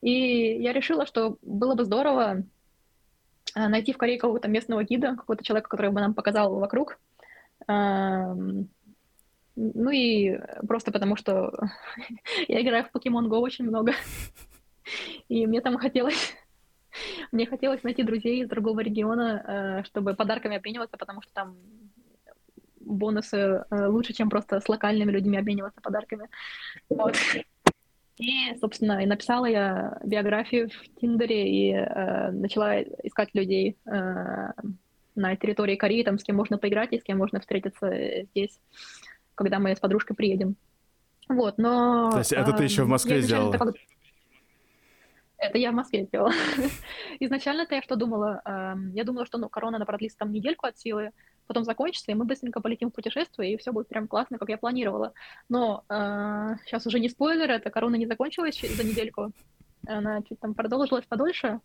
И 0.00 0.56
я 0.62 0.72
решила, 0.72 1.04
что 1.04 1.36
было 1.42 1.74
бы 1.74 1.84
здорово 1.84 2.44
найти 3.68 3.92
в 3.92 3.98
Корее 3.98 4.18
какого-то 4.18 4.48
местного 4.48 4.84
гида, 4.84 5.16
какого-то 5.16 5.44
человека, 5.44 5.68
который 5.68 5.90
бы 5.90 6.00
нам 6.00 6.14
показал 6.14 6.54
вокруг. 6.58 6.98
Ну 9.60 9.90
и 9.90 10.38
просто 10.68 10.92
потому, 10.92 11.16
что 11.16 11.52
я 12.48 12.60
играю 12.62 12.84
в 12.84 12.94
Pokemon 12.94 13.26
Go 13.26 13.38
очень 13.38 13.64
много. 13.66 13.92
И 15.28 15.46
мне 15.46 15.60
там 15.60 15.76
хотелось... 15.78 16.34
Мне 17.32 17.46
хотелось 17.46 17.82
найти 17.82 18.02
друзей 18.02 18.42
из 18.42 18.48
другого 18.48 18.80
региона, 18.80 19.44
э, 19.82 19.84
чтобы 19.84 20.14
подарками 20.14 20.56
обмениваться, 20.56 20.96
потому 20.96 21.22
что 21.22 21.32
там 21.32 21.56
бонусы 22.80 23.36
э, 23.36 23.86
лучше, 23.86 24.14
чем 24.14 24.30
просто 24.30 24.60
с 24.60 24.68
локальными 24.68 25.12
людьми 25.12 25.38
обмениваться 25.38 25.80
подарками. 25.80 26.28
Вот. 26.88 27.16
И, 28.18 28.56
собственно, 28.60 29.02
и 29.02 29.06
написала 29.06 29.46
я 29.46 29.98
биографию 30.04 30.70
в 30.70 31.00
Тиндере 31.00 31.48
и 31.48 31.72
э, 31.72 32.30
начала 32.32 32.82
искать 32.82 33.30
людей 33.34 33.76
э, 33.86 34.50
на 35.14 35.36
территории 35.36 35.76
Кореи, 35.76 36.02
там, 36.02 36.18
с 36.18 36.24
кем 36.24 36.36
можно 36.36 36.58
поиграть 36.58 36.92
и 36.92 36.98
с 36.98 37.02
кем 37.02 37.18
можно 37.18 37.40
встретиться 37.40 38.24
здесь, 38.32 38.58
когда 39.34 39.58
мы 39.60 39.74
с 39.74 39.80
подружкой 39.80 40.16
приедем. 40.16 40.56
Вот, 41.28 41.58
но... 41.58 42.10
То 42.10 42.18
есть 42.18 42.32
это 42.32 42.52
ты 42.52 42.64
еще 42.64 42.84
в 42.84 42.88
Москве 42.88 43.20
сделала? 43.20 43.54
Это, 43.54 43.72
это 45.36 45.58
я 45.58 45.70
в 45.70 45.74
Москве 45.74 46.04
сделала. 46.04 46.32
Изначально-то 47.20 47.74
я 47.76 47.82
что 47.82 47.96
думала? 47.96 48.42
Я 48.94 49.04
думала, 49.04 49.26
что 49.26 49.38
ну, 49.38 49.48
корона, 49.48 49.76
она 49.76 49.86
продлится 49.86 50.18
там 50.18 50.32
недельку 50.32 50.66
от 50.66 50.78
силы, 50.78 51.12
потом 51.48 51.64
закончится, 51.64 52.12
и 52.12 52.14
мы 52.14 52.24
быстренько 52.24 52.60
полетим 52.60 52.90
в 52.90 52.94
путешествие, 52.94 53.52
и 53.52 53.56
все 53.56 53.72
будет 53.72 53.88
прям 53.88 54.06
классно, 54.06 54.38
как 54.38 54.48
я 54.48 54.58
планировала. 54.58 55.12
Но 55.48 55.84
э, 55.88 56.56
сейчас 56.64 56.86
уже 56.86 57.00
не 57.00 57.08
спойлер, 57.08 57.50
эта 57.50 57.70
корона 57.70 57.96
не 57.96 58.06
закончилась 58.06 58.60
за 58.60 58.84
недельку, 58.84 59.32
она 59.86 60.22
чуть 60.22 60.38
там 60.38 60.54
продолжилась 60.54 61.06
подольше. 61.06 61.60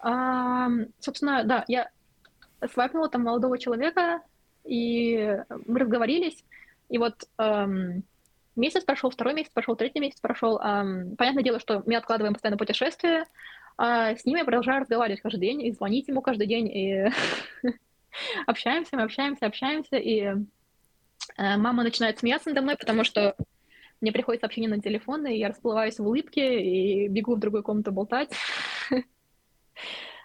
А, 0.00 0.68
собственно, 1.00 1.44
да, 1.44 1.64
я 1.68 1.90
свайпнула 2.72 3.08
там 3.08 3.24
молодого 3.24 3.58
человека, 3.58 4.22
и 4.64 5.38
мы 5.66 5.80
разговорились, 5.80 6.44
и 6.88 6.98
вот 6.98 7.14
эм, 7.38 8.04
месяц 8.56 8.84
прошел, 8.84 9.10
второй 9.10 9.34
месяц 9.34 9.50
прошел, 9.52 9.76
третий 9.76 10.00
месяц 10.00 10.20
прошел. 10.20 10.58
Эм, 10.58 11.16
понятное 11.16 11.42
дело, 11.42 11.58
что 11.58 11.82
мы 11.86 11.96
откладываем 11.96 12.34
постоянно 12.34 12.58
путешествия, 12.58 13.26
а 13.76 14.14
с 14.16 14.24
ним 14.24 14.38
я 14.38 14.44
продолжаю 14.44 14.80
разговаривать 14.80 15.20
каждый 15.20 15.40
день 15.40 15.62
и 15.62 15.72
звонить 15.72 16.08
ему 16.08 16.20
каждый 16.20 16.46
день, 16.46 16.68
и 16.68 17.10
общаемся, 18.46 18.96
мы 18.96 19.02
общаемся, 19.02 19.46
общаемся, 19.46 19.96
и 19.96 20.20
э, 20.20 20.36
мама 21.36 21.82
начинает 21.82 22.18
смеяться 22.18 22.50
надо 22.50 22.62
мной, 22.62 22.76
потому 22.76 23.04
что 23.04 23.36
мне 24.00 24.12
приходит 24.12 24.40
сообщение 24.40 24.70
на 24.70 24.80
телефон, 24.80 25.26
и 25.26 25.36
я 25.36 25.48
расплываюсь 25.48 25.98
в 25.98 26.06
улыбке 26.06 26.60
и 26.60 27.08
бегу 27.08 27.34
в 27.34 27.40
другую 27.40 27.62
комнату 27.62 27.92
болтать. 27.92 28.30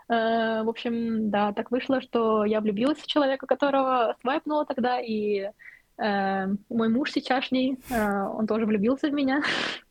Э, 0.09 0.63
в 0.63 0.69
общем, 0.69 1.29
да, 1.29 1.53
так 1.53 1.71
вышло, 1.71 2.01
что 2.01 2.43
я 2.43 2.59
влюбилась 2.59 2.97
в 2.97 3.07
человека, 3.07 3.47
которого 3.47 4.17
свайпнула 4.19 4.65
тогда, 4.65 4.99
и 4.99 5.49
э, 5.97 6.47
мой 6.69 6.89
муж 6.89 7.11
сейчасшний, 7.11 7.77
он 7.89 8.45
тоже 8.45 8.65
влюбился 8.65 9.07
в 9.07 9.13
меня. 9.13 9.41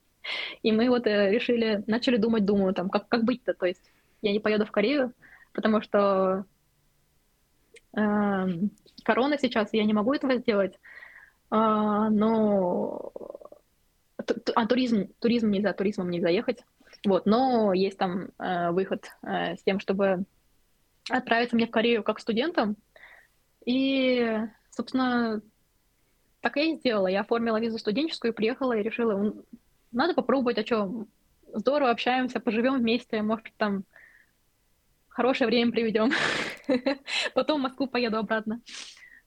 И 0.63 0.71
мы 0.71 0.91
вот 0.91 1.07
решили, 1.07 1.83
начали 1.87 2.19
думать, 2.19 2.45
думаю, 2.45 2.75
там, 2.75 2.91
как, 2.91 3.09
как 3.09 3.25
быть-то, 3.25 3.55
то 3.55 3.65
есть 3.65 3.81
я 4.21 4.33
не 4.33 4.39
поеду 4.39 4.67
в 4.67 4.71
Корею, 4.71 5.15
потому 5.55 5.81
что 5.81 6.45
корона 7.93 9.39
сейчас, 9.39 9.73
я 9.73 9.85
не 9.85 9.93
могу 9.93 10.15
этого 10.15 10.37
сделать, 10.37 10.79
а, 11.51 12.09
но 12.11 13.13
а 14.55 14.67
туризм, 14.67 15.09
туризм 15.19 15.51
нельзя, 15.51 15.73
туризмом 15.73 16.11
нельзя 16.11 16.29
ехать, 16.29 16.65
вот, 17.05 17.27
но 17.27 17.73
есть 17.73 17.99
там 17.99 18.29
э, 18.39 18.71
выход 18.71 19.11
э, 19.23 19.57
с 19.57 19.63
тем, 19.63 19.81
чтобы 19.81 20.25
отправиться 21.11 21.57
мне 21.57 21.67
в 21.67 21.71
Корею 21.71 22.03
как 22.03 22.21
студентом, 22.21 22.77
и, 23.65 24.39
собственно, 24.71 25.41
так 26.41 26.57
я 26.57 26.65
и 26.65 26.77
сделала. 26.77 27.07
Я 27.07 27.21
оформила 27.21 27.61
визу 27.61 27.79
студенческую, 27.79 28.35
приехала 28.35 28.77
и 28.77 28.83
решила, 28.83 29.33
надо 29.93 30.15
попробовать, 30.15 30.59
а 30.59 30.67
что, 30.67 31.07
здорово 31.53 31.91
общаемся, 31.91 32.41
поживем 32.41 32.79
вместе, 32.79 33.23
может, 33.23 33.47
там 33.57 33.85
хорошее 35.09 35.49
время 35.49 35.73
приведем. 35.73 36.11
Потом 37.35 37.61
в 37.61 37.63
Москву 37.63 37.87
поеду 37.87 38.19
обратно. 38.19 38.61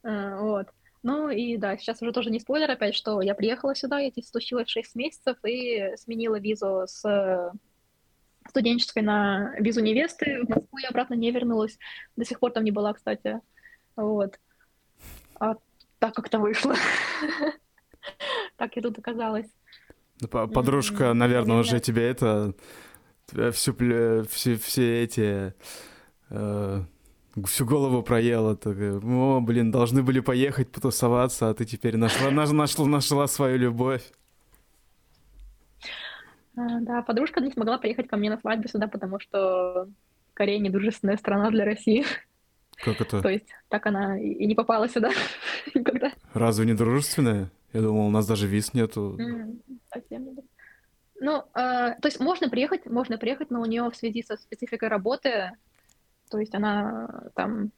Э, 0.04 0.38
вот. 0.39 0.67
Ну 1.04 1.30
и 1.30 1.58
да, 1.58 1.78
сейчас 1.78 2.02
уже 2.02 2.12
тоже 2.12 2.32
не 2.32 2.39
спойлер 2.39 2.71
опять, 2.71 2.95
что 2.95 3.21
я 3.21 3.36
приехала 3.36 3.76
сюда, 3.76 4.00
я 4.00 4.10
здесь 4.10 4.30
случилось 4.30 4.67
6 4.69 4.95
месяцев 4.95 5.38
и 5.45 5.93
сменила 5.98 6.39
визу 6.39 6.86
с 6.88 7.52
студенческой 8.50 9.04
на 9.04 9.54
визу 9.60 9.82
невесты. 9.82 10.43
В 10.43 10.50
Москву 10.50 10.78
я 10.80 10.89
обратно 10.89 11.13
не 11.13 11.32
вернулась. 11.32 11.78
До 12.15 12.26
сих 12.26 12.39
пор 12.39 12.52
там 12.52 12.63
не 12.63 12.71
была, 12.71 12.93
кстати. 12.93 13.41
Вот. 13.95 14.39
А 15.39 15.56
так 16.00 16.13
как-то 16.15 16.39
вышло. 16.39 16.76
Так 18.58 18.76
я 18.76 18.84
тут 18.84 19.00
оказалась. 19.00 19.48
Подружка, 20.30 21.13
наверное, 21.13 21.58
уже 21.58 21.80
тебе 21.80 22.08
это 22.08 22.54
всю, 23.52 23.76
все, 24.30 24.56
все 24.56 25.04
эти 25.04 25.54
э, 26.30 26.82
всю 27.43 27.65
голову 27.65 28.02
проела. 28.04 28.56
Так, 28.56 28.78
О, 28.78 29.39
блин, 29.41 29.71
должны 29.71 30.04
были 30.04 30.19
поехать 30.19 30.71
потусоваться, 30.71 31.50
а 31.50 31.54
ты 31.54 31.65
теперь 31.65 31.98
нашла, 31.98 32.32
нашла, 32.32 32.86
нашла 32.86 33.28
свою 33.28 33.58
любовь. 33.58 34.04
А, 36.58 36.80
да, 36.80 37.02
подружка 37.02 37.41
не 37.41 37.52
смогла 37.52 37.78
приехать 37.78 38.08
ко 38.08 38.17
мне 38.17 38.30
на 38.30 38.38
свадьбу 38.38 38.67
сюда, 38.67 38.88
потому 38.88 39.19
что 39.19 39.88
Корея 40.34 40.60
недружественная 40.60 41.17
страна 41.17 41.50
для 41.52 41.65
России. 41.65 42.06
Как 42.78 43.00
это? 43.00 43.21
То 43.21 43.30
есть 43.30 43.48
так 43.69 43.86
она 43.86 44.19
и 44.19 44.45
не 44.45 44.56
попала 44.56 44.88
сюда 44.88 45.12
никогда. 45.74 46.12
Разве 46.34 46.65
не 46.65 46.74
дружественная? 46.74 47.50
Я 47.74 47.82
думал, 47.82 48.08
у 48.08 48.12
нас 48.12 48.28
даже 48.28 48.48
виз 48.48 48.74
нету. 48.74 49.17
совсем 49.91 50.26
не 50.26 50.36
ну, 51.19 51.43
э, 51.56 51.95
то 52.02 52.08
есть 52.08 52.19
можно 52.19 52.50
приехать, 52.50 52.86
можно 52.86 53.17
приехать, 53.17 53.50
но 53.50 53.62
у 53.62 53.65
нее 53.65 53.89
в 53.89 53.95
связи 53.95 54.21
со 54.21 54.36
спецификой 54.36 54.89
работы, 54.89 55.52
то 56.36 56.41
есть 56.41 56.54
она 56.54 57.10
там 57.34 57.71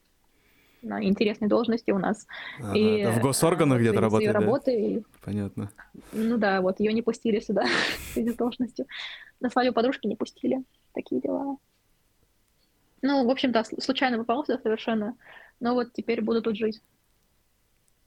на 0.81 1.03
интересной 1.03 1.47
должности 1.47 1.91
у 1.91 1.99
нас. 1.99 2.25
Ага, 2.59 2.73
и, 2.75 3.05
в 3.05 3.21
госорганах 3.21 3.79
где-то 3.79 4.01
работает, 4.01 4.33
да? 4.33 4.39
работы, 4.39 5.03
Понятно. 5.23 5.69
Ну 6.11 6.37
да, 6.37 6.61
вот 6.61 6.79
ее 6.79 6.91
не 6.91 7.03
пустили 7.03 7.39
сюда 7.39 7.65
в 8.09 8.13
связи 8.13 8.31
с 8.31 8.35
должностью. 8.35 8.87
На 9.39 9.51
свою 9.51 9.73
подружки 9.73 10.07
не 10.07 10.15
пустили. 10.15 10.63
Такие 10.93 11.21
дела. 11.21 11.57
Ну, 13.03 13.27
в 13.27 13.29
общем-то, 13.29 13.63
случайно 13.79 14.17
попал 14.17 14.43
сюда 14.43 14.57
совершенно. 14.57 15.15
Но 15.59 15.75
вот 15.75 15.93
теперь 15.93 16.23
буду 16.23 16.41
тут 16.41 16.55
жить. 16.55 16.81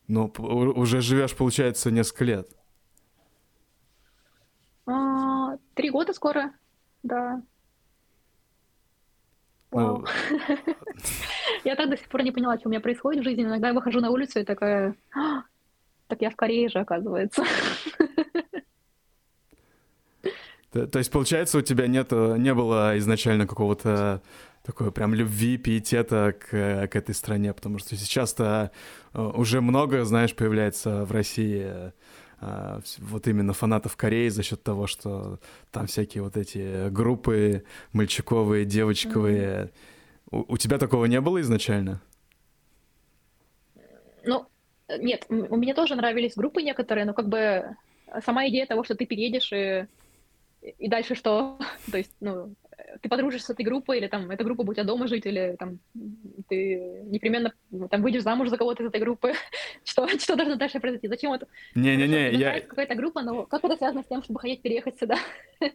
Ну, 0.09 0.33
уже 0.37 1.01
живешь, 1.01 1.37
получается, 1.37 1.93
несколько 1.93 2.25
лет. 2.25 2.49
А, 4.87 5.59
три 5.75 5.91
года 5.91 6.13
скоро. 6.13 6.53
да. 7.05 7.41
Вау. 9.71 10.05
Я 11.65 11.77
так 11.77 11.91
до 11.91 11.97
сих 11.97 12.09
пор 12.09 12.23
не 12.23 12.33
поняла, 12.33 12.59
что 12.59 12.69
у 12.69 12.71
меня 12.71 12.81
происходит 12.81 13.21
в 13.21 13.25
жизни. 13.25 13.45
Иногда 13.45 13.69
я 13.69 13.75
выхожу 13.75 14.01
на 14.01 14.11
улицу 14.11 14.41
и 14.41 14.45
такая, 14.45 14.95
«А, 15.15 15.43
так 16.07 16.23
я 16.23 16.31
в 16.31 16.37
Корее 16.37 16.69
же, 16.69 16.79
оказывается. 16.79 17.45
То, 20.73 20.99
есть, 20.99 21.11
получается, 21.11 21.59
у 21.59 21.63
тебя 21.63 21.87
нет, 21.89 22.13
не 22.13 22.55
было 22.55 22.97
изначально 22.99 23.47
какого-то 23.47 24.23
такой 24.63 24.93
прям 24.93 25.15
любви, 25.15 25.57
пиетета 25.57 26.35
к, 26.39 26.89
к 26.89 26.97
этой 26.97 27.15
стране, 27.15 27.53
потому 27.53 27.79
что 27.79 27.97
сейчас-то 27.97 28.71
э, 29.13 29.21
уже 29.21 29.61
много, 29.61 30.05
знаешь, 30.05 30.35
появляется 30.35 31.05
в 31.05 31.13
России 31.13 31.63
э, 31.65 31.93
вот 32.40 33.29
именно 33.29 33.53
фанатов 33.53 33.96
Кореи 33.96 34.29
за 34.29 34.42
счет 34.42 34.62
того, 34.62 34.87
что 34.87 35.38
там 35.70 35.87
всякие 35.87 36.22
вот 36.22 36.37
эти 36.37 36.88
группы 36.88 37.64
мальчиковые, 37.92 38.64
девочковые. 38.64 39.70
Mm-hmm. 40.31 40.44
У, 40.48 40.55
у 40.55 40.57
тебя 40.57 40.79
такого 40.79 41.05
не 41.05 41.20
было 41.20 41.40
изначально? 41.40 42.00
Ну, 44.24 44.46
нет, 44.98 45.26
у 45.29 45.57
меня 45.57 45.74
тоже 45.74 45.94
нравились 45.96 46.35
группы 46.35 46.62
некоторые, 46.62 47.05
но 47.05 47.14
как 47.14 47.29
бы 47.29 47.76
сама 48.24 48.48
идея 48.48 48.66
того, 48.66 48.85
что 48.85 48.94
ты 48.94 49.07
переедешь 49.07 49.53
и, 49.53 49.87
и 50.79 50.88
дальше 50.88 51.14
что? 51.14 51.59
То 51.90 51.98
есть, 51.98 52.14
ну, 52.20 52.55
ты 53.01 53.09
подружишься 53.09 53.49
с 53.49 53.51
этой 53.51 53.64
группой, 53.64 53.99
или 53.99 54.07
там 54.07 54.31
эта 54.31 54.45
группа 54.45 54.62
будет 54.62 54.71
у 54.71 54.75
тебя 54.75 54.85
дома 54.85 55.07
жить, 55.07 55.27
или 55.27 55.57
там 55.59 55.79
ты 56.49 57.03
непременно 57.05 57.53
ну, 57.71 57.88
там 57.88 58.03
выйдешь 58.03 58.23
замуж 58.23 58.49
за 58.49 58.57
кого-то 58.57 58.83
из 58.83 58.88
этой 58.88 59.01
группы. 59.01 59.33
что, 59.85 60.09
что 60.09 60.37
должно 60.37 60.57
дальше 60.57 60.81
произойти? 60.81 61.09
Зачем 61.09 61.33
это? 61.33 61.47
Не-не-не, 61.75 62.33
я... 62.33 62.61
Какая-то 62.61 62.95
группа, 62.95 63.23
но 63.23 63.45
как 63.47 63.64
это 63.64 63.77
связано 63.77 64.03
с 64.03 64.07
тем, 64.07 64.23
чтобы 64.23 64.40
хотеть 64.40 64.62
переехать 64.62 64.99
сюда? 64.99 65.19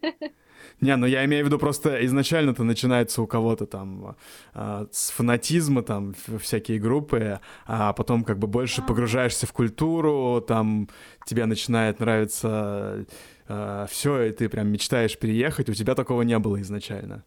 Не, 0.81 0.95
ну 0.95 1.05
я 1.05 1.23
имею 1.25 1.43
в 1.43 1.47
виду 1.47 1.59
просто 1.59 2.05
изначально-то 2.05 2.63
начинается 2.63 3.21
у 3.21 3.27
кого-то 3.27 3.65
там 3.65 4.15
э, 4.53 4.87
с 4.91 5.11
фанатизма, 5.11 5.83
там 5.83 6.13
всякие 6.39 6.79
группы, 6.79 7.39
а 7.65 7.93
потом 7.93 8.23
как 8.23 8.39
бы 8.39 8.47
больше 8.47 8.81
а. 8.81 8.83
погружаешься 8.83 9.47
в 9.47 9.53
культуру, 9.53 10.43
там 10.45 10.89
тебе 11.25 11.45
начинает 11.45 11.99
нравиться 11.99 13.05
э, 13.47 13.85
все, 13.89 14.21
и 14.23 14.31
ты 14.31 14.47
прям 14.47 14.67
мечтаешь 14.69 15.17
переехать. 15.17 15.69
У 15.69 15.73
тебя 15.73 15.95
такого 15.95 16.21
не 16.21 16.39
было 16.39 16.61
изначально? 16.61 17.23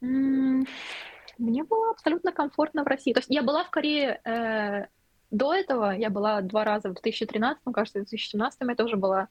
Мне 0.00 1.64
было 1.64 1.90
абсолютно 1.90 2.32
комфортно 2.32 2.84
в 2.84 2.86
России. 2.86 3.12
То 3.12 3.20
есть 3.20 3.30
я 3.30 3.42
была 3.42 3.64
в 3.64 3.70
Корее 3.70 4.20
э, 4.24 4.86
до 5.30 5.54
этого, 5.54 5.92
я 5.92 6.10
была 6.10 6.40
два 6.40 6.64
раза 6.64 6.88
в 6.88 6.94
2013, 6.94 7.62
кажется, 7.72 8.00
в 8.00 8.02
2017 8.02 8.60
я 8.60 8.74
тоже 8.74 8.96
была. 8.96 9.28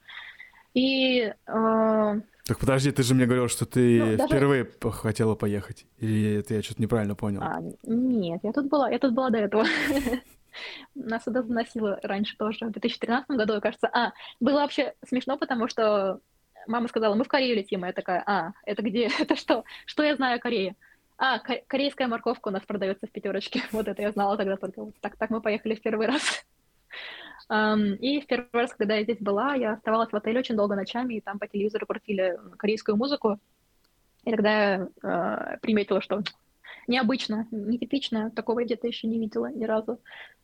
И... 0.73 1.33
Э... 1.47 2.21
Так 2.45 2.59
подожди, 2.59 2.91
ты 2.91 3.03
же 3.03 3.15
мне 3.15 3.25
говорил, 3.25 3.47
что 3.47 3.65
ты 3.65 3.99
ну, 3.99 4.17
даже... 4.17 4.27
впервые 4.27 4.67
хотела 4.91 5.35
поехать. 5.35 5.85
Или 5.97 6.39
это 6.39 6.53
я 6.55 6.63
что-то 6.63 6.81
неправильно 6.81 7.15
понял? 7.15 7.41
А, 7.41 7.61
нет, 7.83 8.39
я 8.43 8.51
тут 8.53 8.67
была, 8.67 8.89
я 8.89 8.99
тут 8.99 9.13
была 9.13 9.29
до 9.29 9.39
этого. 9.39 9.65
Нас 10.95 11.23
сюда 11.23 11.41
заносило 11.43 11.99
раньше 12.03 12.37
тоже, 12.37 12.65
в 12.65 12.71
2013 12.71 13.29
году, 13.29 13.59
кажется. 13.61 13.87
А, 13.87 14.13
было 14.39 14.61
вообще 14.61 14.93
смешно, 15.07 15.37
потому 15.37 15.67
что 15.67 16.19
мама 16.67 16.87
сказала, 16.87 17.15
мы 17.15 17.23
в 17.23 17.27
Корею 17.27 17.55
летим. 17.55 17.85
Я 17.85 17.93
такая, 17.93 18.23
а, 18.25 18.51
это 18.65 18.81
где? 18.81 19.09
Это 19.19 19.35
что? 19.35 19.63
Что 19.85 20.03
я 20.03 20.15
знаю 20.15 20.37
о 20.37 20.39
Корее? 20.39 20.75
А, 21.17 21.39
корейская 21.39 22.07
морковка 22.07 22.47
у 22.47 22.51
нас 22.51 22.63
продается 22.63 23.07
в 23.07 23.11
пятерочке. 23.11 23.61
Вот 23.71 23.87
это 23.87 24.01
я 24.01 24.11
знала 24.11 24.37
тогда 24.37 24.55
только. 24.55 24.91
Так, 25.01 25.17
так 25.17 25.29
мы 25.29 25.41
поехали 25.41 25.75
в 25.75 25.81
первый 25.81 26.07
раз. 26.07 26.45
Um, 27.51 27.95
и 27.95 28.21
в 28.21 28.27
первый 28.27 28.47
раз, 28.53 28.75
когда 28.75 28.97
я 28.97 29.03
здесь 29.03 29.17
была, 29.17 29.55
я 29.55 29.71
оставалась 29.71 30.11
в 30.11 30.15
отеле 30.15 30.37
очень 30.37 30.55
долго 30.55 30.75
ночами, 30.75 31.15
и 31.15 31.21
там 31.21 31.39
по 31.39 31.47
телевизору 31.47 31.87
крутили 31.87 32.37
корейскую 32.59 32.95
музыку. 32.95 33.39
И 34.23 34.29
тогда 34.29 34.51
я 34.51 34.87
uh, 35.01 35.59
приметила, 35.59 35.99
что 35.99 36.21
необычно, 36.89 37.47
нетипично, 37.51 38.31
такого 38.31 38.59
я 38.59 38.65
где-то 38.65 38.87
еще 38.87 39.07
не 39.07 39.19
видела 39.19 39.51
ни 39.51 39.63
разу. 39.63 39.99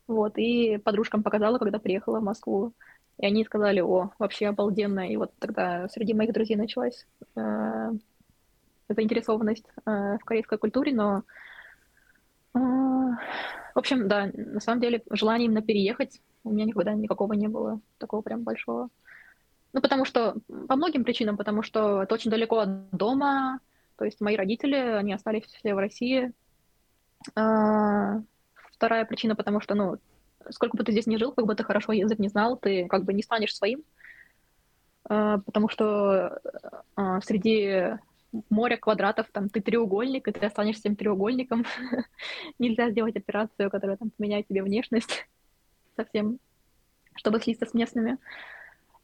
Вот, 0.06 0.38
и 0.38 0.78
подружкам 0.78 1.22
показала, 1.22 1.58
когда 1.58 1.78
приехала 1.78 2.20
в 2.20 2.24
Москву. 2.24 2.72
И 3.18 3.26
они 3.26 3.44
сказали, 3.44 3.80
о, 3.80 4.12
вообще 4.18 4.46
обалденно. 4.46 5.10
И 5.10 5.16
вот 5.16 5.32
тогда 5.38 5.88
среди 5.88 6.14
моих 6.14 6.32
друзей 6.32 6.56
началась 6.56 7.06
э, 7.34 7.90
заинтересованность 8.88 9.66
э, 9.84 10.18
в 10.20 10.24
корейской 10.24 10.58
культуре, 10.58 10.94
но 10.94 11.22
э, 12.54 12.58
в 12.58 13.78
общем, 13.78 14.08
да, 14.08 14.30
на 14.32 14.60
самом 14.60 14.80
деле 14.80 15.02
желание 15.10 15.46
именно 15.46 15.62
переехать 15.62 16.20
у 16.44 16.50
меня 16.50 16.64
никогда 16.64 16.94
никакого 16.94 17.32
не 17.32 17.48
было, 17.48 17.80
такого 17.98 18.22
прям 18.22 18.42
большого. 18.42 18.88
Ну, 19.72 19.80
потому 19.80 20.04
что, 20.04 20.36
по 20.68 20.76
многим 20.76 21.04
причинам, 21.04 21.36
потому 21.36 21.62
что 21.62 22.02
это 22.02 22.14
очень 22.14 22.30
далеко 22.30 22.60
от 22.60 22.90
дома, 22.90 23.60
то 23.96 24.04
есть 24.04 24.20
мои 24.20 24.36
родители, 24.36 24.76
они 24.76 25.12
остались 25.12 25.44
все 25.44 25.74
в 25.74 25.78
России. 25.78 26.32
А, 27.34 28.20
вторая 28.72 29.04
причина, 29.04 29.34
потому 29.34 29.60
что, 29.60 29.74
ну, 29.74 29.96
сколько 30.50 30.76
бы 30.76 30.84
ты 30.84 30.92
здесь 30.92 31.06
не 31.06 31.18
жил, 31.18 31.32
как 31.32 31.46
бы 31.46 31.54
ты 31.54 31.64
хорошо 31.64 31.92
язык 31.92 32.18
не 32.18 32.28
знал, 32.28 32.56
ты 32.56 32.86
как 32.86 33.04
бы 33.04 33.12
не 33.12 33.22
станешь 33.22 33.54
своим, 33.54 33.82
а, 35.04 35.38
потому 35.38 35.68
что 35.68 36.40
а, 36.94 37.20
среди 37.20 37.96
моря 38.50 38.76
квадратов, 38.76 39.26
там, 39.32 39.48
ты 39.48 39.60
треугольник, 39.60 40.28
и 40.28 40.32
ты 40.32 40.44
останешься 40.44 40.84
тем 40.84 40.96
треугольником. 40.96 41.64
Нельзя 42.58 42.90
сделать 42.90 43.16
операцию, 43.16 43.70
которая 43.70 43.96
там 43.96 44.10
поменяет 44.10 44.46
тебе 44.48 44.62
внешность 44.62 45.26
совсем, 45.96 46.38
чтобы 47.14 47.40
слиться 47.40 47.66
с 47.66 47.74
местными. 47.74 48.12
А, 48.12 48.18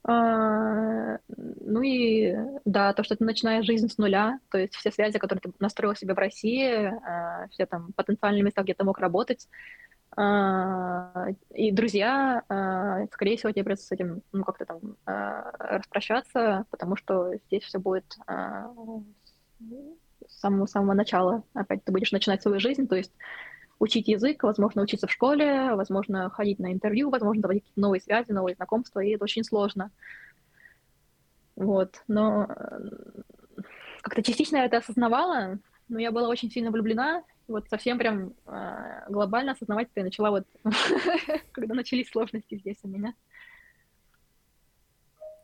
ну 0.04 1.82
и 1.82 2.34
да, 2.64 2.92
то, 2.92 3.04
что 3.04 3.16
ты 3.16 3.24
начинаешь 3.24 3.64
жизнь 3.64 3.88
с 3.88 3.98
нуля, 3.98 4.40
то 4.50 4.58
есть 4.58 4.74
все 4.74 4.90
связи, 4.90 5.18
которые 5.18 5.40
ты 5.40 5.52
настроил 5.60 5.94
себе 5.94 6.14
в 6.14 6.18
России, 6.18 6.72
а, 6.72 7.46
все 7.50 7.66
там 7.66 7.92
потенциальные 7.92 8.42
места, 8.42 8.62
где 8.62 8.74
ты 8.74 8.84
мог 8.84 8.98
работать, 8.98 9.48
а, 10.16 11.28
и 11.54 11.70
друзья, 11.70 12.42
скорее 13.12 13.36
всего, 13.36 13.52
тебе 13.52 13.64
придется 13.64 13.86
с 13.86 13.92
этим, 13.92 14.22
ну, 14.32 14.44
как-то 14.44 14.66
там 14.66 14.96
распрощаться, 15.58 16.66
потому 16.70 16.96
что 16.96 17.34
здесь 17.46 17.62
все 17.62 17.78
будет 17.78 18.18
с 20.28 20.40
самого, 20.40 20.66
самого 20.66 20.94
начала. 20.94 21.44
Опять 21.54 21.84
ты 21.84 21.92
будешь 21.92 22.12
начинать 22.12 22.42
свою 22.42 22.58
жизнь, 22.58 22.88
то 22.88 22.96
есть 22.96 23.12
учить 23.82 24.06
язык, 24.06 24.44
возможно, 24.44 24.82
учиться 24.82 25.08
в 25.08 25.12
школе, 25.12 25.74
возможно, 25.74 26.30
ходить 26.30 26.60
на 26.60 26.72
интервью, 26.72 27.10
возможно, 27.10 27.42
заводить 27.42 27.64
какие-то 27.64 27.80
новые 27.80 28.00
связи, 28.00 28.30
новые 28.30 28.54
знакомства, 28.54 29.00
и 29.00 29.10
это 29.10 29.24
очень 29.24 29.42
сложно. 29.42 29.90
Вот, 31.56 32.00
но 32.06 32.46
э, 32.48 32.90
как-то 34.02 34.22
частично 34.22 34.58
я 34.58 34.66
это 34.66 34.76
осознавала, 34.76 35.58
но 35.88 35.98
я 35.98 36.12
была 36.12 36.28
очень 36.28 36.48
сильно 36.48 36.70
влюблена, 36.70 37.24
вот 37.48 37.68
совсем 37.68 37.98
прям 37.98 38.34
э, 38.46 39.04
глобально 39.08 39.50
осознавать 39.50 39.88
это 39.90 40.00
я 40.00 40.04
начала 40.04 40.30
вот, 40.30 40.46
когда 41.52 41.74
начались 41.74 42.08
сложности 42.08 42.58
здесь 42.58 42.78
у 42.84 42.88
меня. 42.88 43.14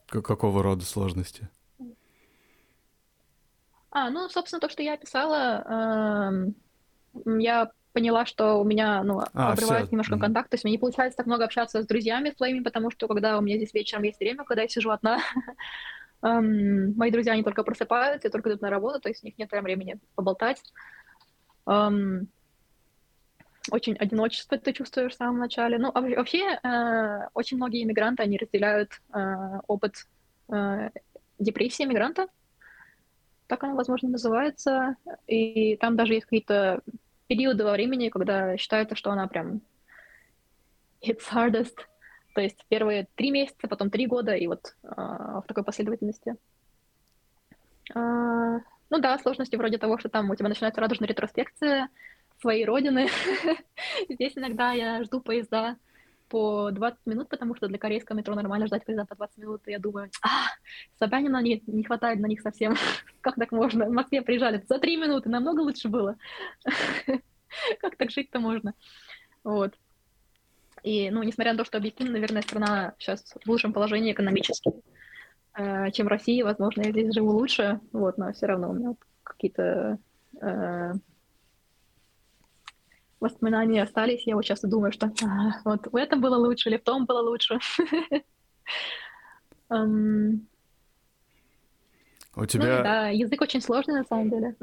Какого 0.07 0.62
рода 0.62 0.85
сложности? 0.85 1.48
А, 3.90 4.11
ну, 4.11 4.29
собственно, 4.29 4.61
то, 4.61 4.68
что 4.68 4.85
я 4.85 4.94
описала, 4.94 6.53
э, 7.16 7.33
я 7.40 7.72
поняла, 7.99 8.27
что 8.27 8.61
у 8.61 8.65
меня, 8.65 9.03
ну, 9.03 9.23
а, 9.35 9.53
обрывается 9.53 9.91
немножко 9.91 10.15
mm-hmm. 10.15 10.21
контакт, 10.21 10.51
то 10.51 10.55
есть 10.55 10.63
мне 10.63 10.75
не 10.75 10.79
получается 10.79 11.17
так 11.17 11.27
много 11.27 11.45
общаться 11.45 11.83
с 11.83 11.87
друзьями 11.87 12.31
своими, 12.31 12.61
потому 12.61 12.93
что 12.93 13.09
когда 13.09 13.37
у 13.37 13.41
меня 13.41 13.57
здесь 13.57 13.75
вечером 13.75 14.05
есть 14.05 14.21
время, 14.21 14.45
когда 14.45 14.63
я 14.63 14.69
сижу 14.69 14.91
одна, 14.91 15.19
um, 16.23 16.93
мои 16.97 17.11
друзья, 17.11 17.33
они 17.33 17.43
только 17.43 17.65
просыпаются, 17.65 18.31
только 18.31 18.51
идут 18.51 18.63
на 18.63 18.71
работу, 18.71 19.01
то 19.01 19.09
есть 19.09 19.25
у 19.25 19.27
них 19.27 19.37
нет 19.37 19.51
времени 19.51 19.99
поболтать. 20.15 20.63
Um, 21.67 22.29
очень 23.73 23.97
одиночество 23.97 24.57
ты 24.59 24.73
чувствуешь 24.73 25.13
в 25.13 25.17
самом 25.17 25.41
начале. 25.41 25.77
Ну, 25.79 25.91
а 25.93 26.01
вообще, 26.01 26.59
э, 26.63 27.29
очень 27.35 27.57
многие 27.57 27.83
иммигранты, 27.83 28.23
они 28.23 28.39
разделяют 28.39 28.93
э, 29.13 29.19
опыт 29.67 30.07
э, 30.51 30.91
депрессии 31.41 31.85
иммигранта, 31.85 32.29
так 33.49 33.65
она, 33.65 33.75
возможно, 33.75 34.09
называется, 34.09 34.95
и 35.27 35.77
там 35.79 35.97
даже 35.97 36.15
есть 36.15 36.27
какие-то 36.27 36.81
периоды 37.29 37.64
во 37.64 37.73
времени, 37.73 38.09
когда 38.09 38.57
считается, 38.57 38.97
что 38.97 39.11
она 39.11 39.29
прям 39.29 39.61
hits 41.01 41.23
hardest, 41.33 41.77
то 42.35 42.41
есть 42.41 42.64
первые 42.69 43.09
три 43.14 43.31
месяца, 43.31 43.69
потом 43.69 43.91
три 43.91 44.07
года, 44.07 44.35
и 44.35 44.47
вот 44.47 44.75
э, 44.83 44.88
в 44.88 45.45
такой 45.47 45.64
последовательности. 45.64 46.37
Э, 47.95 48.59
ну 48.91 48.99
да, 48.99 49.19
сложности 49.19 49.57
вроде 49.57 49.79
того, 49.79 49.99
что 49.99 50.09
там 50.09 50.31
у 50.31 50.35
тебя 50.35 50.49
начинается 50.49 50.81
радужная 50.81 51.09
ретроспекция 51.09 51.88
своей 52.41 52.64
родины. 52.64 53.09
Здесь 54.09 54.33
иногда 54.37 54.73
я 54.73 55.03
жду 55.05 55.21
поезда 55.21 55.77
по 56.29 56.71
20 56.71 57.07
минут, 57.07 57.29
потому 57.29 57.55
что 57.57 57.69
для 57.69 57.79
корейского 57.79 58.17
метро 58.17 58.35
нормально 58.35 58.67
ждать 58.67 58.85
поезда 58.85 59.05
по 59.05 59.17
20 59.17 59.38
минут, 59.38 59.62
и 59.67 59.73
я 59.73 59.79
думаю, 59.79 60.11
а, 60.23 60.49
Собянина 60.99 61.41
не, 61.43 61.62
не 61.67 61.85
хватает 61.85 62.21
на 62.21 62.27
них 62.27 62.41
совсем. 62.41 62.75
как 63.21 63.37
так 63.37 63.53
можно? 63.53 63.87
В 63.87 63.93
Москве 63.93 64.23
приезжали 64.23 64.64
за 64.69 64.79
3 64.79 64.97
минуты, 64.97 65.29
намного 65.29 65.61
лучше 65.61 65.88
было. 65.88 66.17
как 67.81 67.97
так 67.97 68.11
жить-то 68.11 68.41
можно? 68.41 68.75
Вот. 69.45 69.75
И, 70.83 71.11
ну, 71.11 71.23
несмотря 71.23 71.53
на 71.53 71.59
то, 71.59 71.64
что 71.64 71.79
объективно, 71.79 72.12
наверное, 72.12 72.43
страна 72.43 72.95
сейчас 72.99 73.35
в 73.45 73.49
лучшем 73.49 73.73
положении 73.73 74.12
экономически, 74.12 74.73
э, 75.55 75.91
чем 75.91 76.07
в 76.07 76.11
России. 76.11 76.43
Возможно, 76.43 76.83
я 76.83 76.91
здесь 76.91 77.14
живу 77.14 77.33
лучше, 77.33 77.81
вот, 77.93 78.19
но 78.19 78.33
все 78.33 78.47
равно 78.47 78.71
у 78.71 78.75
меня 78.75 78.95
какие-то 79.25 79.99
э, 80.41 80.93
воспоминания 83.21 83.83
остались. 83.83 84.27
Я 84.27 84.37
вот 84.37 84.45
часто 84.45 84.69
думаю, 84.69 84.93
что 84.93 85.13
а, 85.23 85.61
вот 85.65 85.87
в 85.91 85.97
этом 85.97 86.21
было 86.21 86.37
лучше 86.37 86.69
или 86.69 86.77
в 86.77 86.85
том 86.85 87.07
было 87.07 87.21
лучше. 87.21 87.59
У 92.39 92.47
тебя... 92.47 92.79
Ну, 92.79 92.83
да, 92.85 93.09
язык 93.09 93.41
очень 93.41 93.61
сложный 93.61 93.95
на 93.95 94.05
самом 94.05 94.31
деле. 94.31 94.57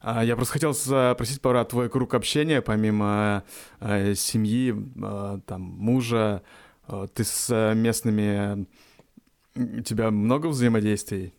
А, 0.00 0.24
я 0.24 0.36
просто 0.36 0.54
хотел 0.54 0.74
спросить 0.74 1.40
про 1.40 1.64
твой 1.64 1.88
круг 1.88 2.14
общения, 2.14 2.60
помимо 2.62 3.44
э, 3.80 4.14
семьи, 4.14 4.72
э, 4.72 5.38
там, 5.46 5.62
мужа, 5.62 6.42
э, 6.88 7.06
ты 7.14 7.24
с 7.24 7.74
местными... 7.74 8.66
У 9.56 9.80
тебя 9.82 10.10
много 10.10 10.46
взаимодействий? 10.48 11.34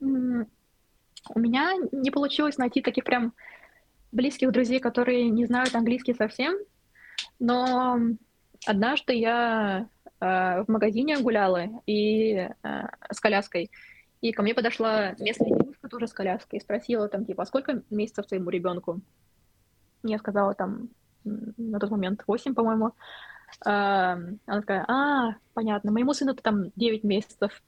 У 0.00 1.38
меня 1.38 1.74
не 1.92 2.10
получилось 2.10 2.58
найти 2.58 2.80
таких 2.80 3.04
прям 3.04 3.32
близких 4.12 4.52
друзей, 4.52 4.78
которые 4.78 5.28
не 5.30 5.46
знают 5.46 5.74
английский 5.74 6.14
совсем, 6.14 6.54
но 7.38 7.98
однажды 8.66 9.14
я 9.14 9.88
э, 10.20 10.24
в 10.62 10.64
магазине 10.68 11.18
гуляла 11.18 11.64
и 11.86 12.34
э, 12.34 12.48
с 13.10 13.20
коляской, 13.20 13.70
и 14.20 14.32
ко 14.32 14.42
мне 14.42 14.54
подошла 14.54 15.14
местная 15.18 15.48
девушка 15.48 15.88
тоже 15.88 16.06
с 16.06 16.12
коляской 16.12 16.58
и 16.58 16.62
спросила 16.62 17.08
там, 17.08 17.24
типа, 17.24 17.42
а 17.42 17.46
сколько 17.46 17.82
месяцев 17.90 18.26
твоему 18.26 18.50
ребенку? 18.50 19.00
Я 20.04 20.18
сказала 20.18 20.54
там 20.54 20.90
на 21.24 21.80
тот 21.80 21.90
момент 21.90 22.22
8, 22.26 22.54
по-моему. 22.54 22.92
А, 23.64 24.12
она 24.46 24.60
такая, 24.60 24.84
а, 24.88 25.36
понятно, 25.54 25.90
моему 25.90 26.14
сыну 26.14 26.34
там 26.34 26.70
9 26.76 27.02
месяцев. 27.02 27.62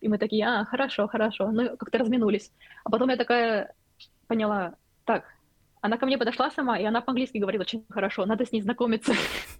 И 0.00 0.08
мы 0.08 0.18
такие, 0.18 0.46
а, 0.46 0.64
хорошо, 0.64 1.08
хорошо. 1.08 1.50
Ну, 1.50 1.76
как-то 1.76 1.98
разминулись. 1.98 2.52
А 2.84 2.90
потом 2.90 3.10
я 3.10 3.16
такая 3.16 3.74
поняла, 4.28 4.76
так, 5.04 5.24
она 5.80 5.98
ко 5.98 6.06
мне 6.06 6.18
подошла 6.18 6.50
сама, 6.50 6.78
и 6.78 6.84
она 6.84 7.00
по-английски 7.00 7.38
говорит 7.38 7.60
очень 7.60 7.84
хорошо, 7.88 8.26
надо 8.26 8.44
с 8.44 8.52
ней 8.52 8.62
знакомиться. 8.62 9.12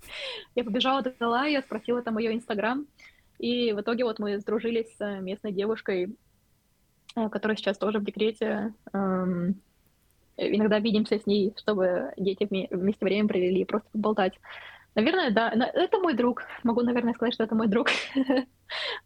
Я 0.55 0.65
побежала, 0.65 1.03
дала 1.03 1.47
ее, 1.47 1.61
спросила 1.63 2.03
там 2.03 2.19
ее 2.19 2.35
инстаграм, 2.35 2.87
и 3.39 3.73
в 3.73 3.81
итоге 3.81 4.05
вот 4.05 4.19
мы 4.19 4.39
сдружились 4.39 4.97
с 4.97 5.21
местной 5.21 5.53
девушкой, 5.53 6.17
Э, 7.17 7.31
которая 7.31 7.57
сейчас 7.57 7.79
тоже 7.79 7.99
в 7.99 8.05
декрете. 8.05 8.75
Эм, 8.93 9.61
иногда 10.37 10.79
видимся 10.79 11.19
с 11.19 11.27
ней, 11.27 11.55
чтобы 11.57 12.13
дети 12.19 12.47
вместе 12.71 13.05
время 13.05 13.27
провели 13.27 13.63
и 13.63 13.65
просто 13.65 13.89
поболтать. 13.91 14.39
Наверное, 14.95 15.31
да, 15.31 15.51
это 15.51 15.99
мой 15.99 16.15
друг. 16.15 16.43
Могу, 16.63 16.83
наверное, 16.83 17.15
сказать, 17.15 17.35
что 17.35 17.45
это 17.45 17.55
мой 17.55 17.69
друг. 17.69 17.89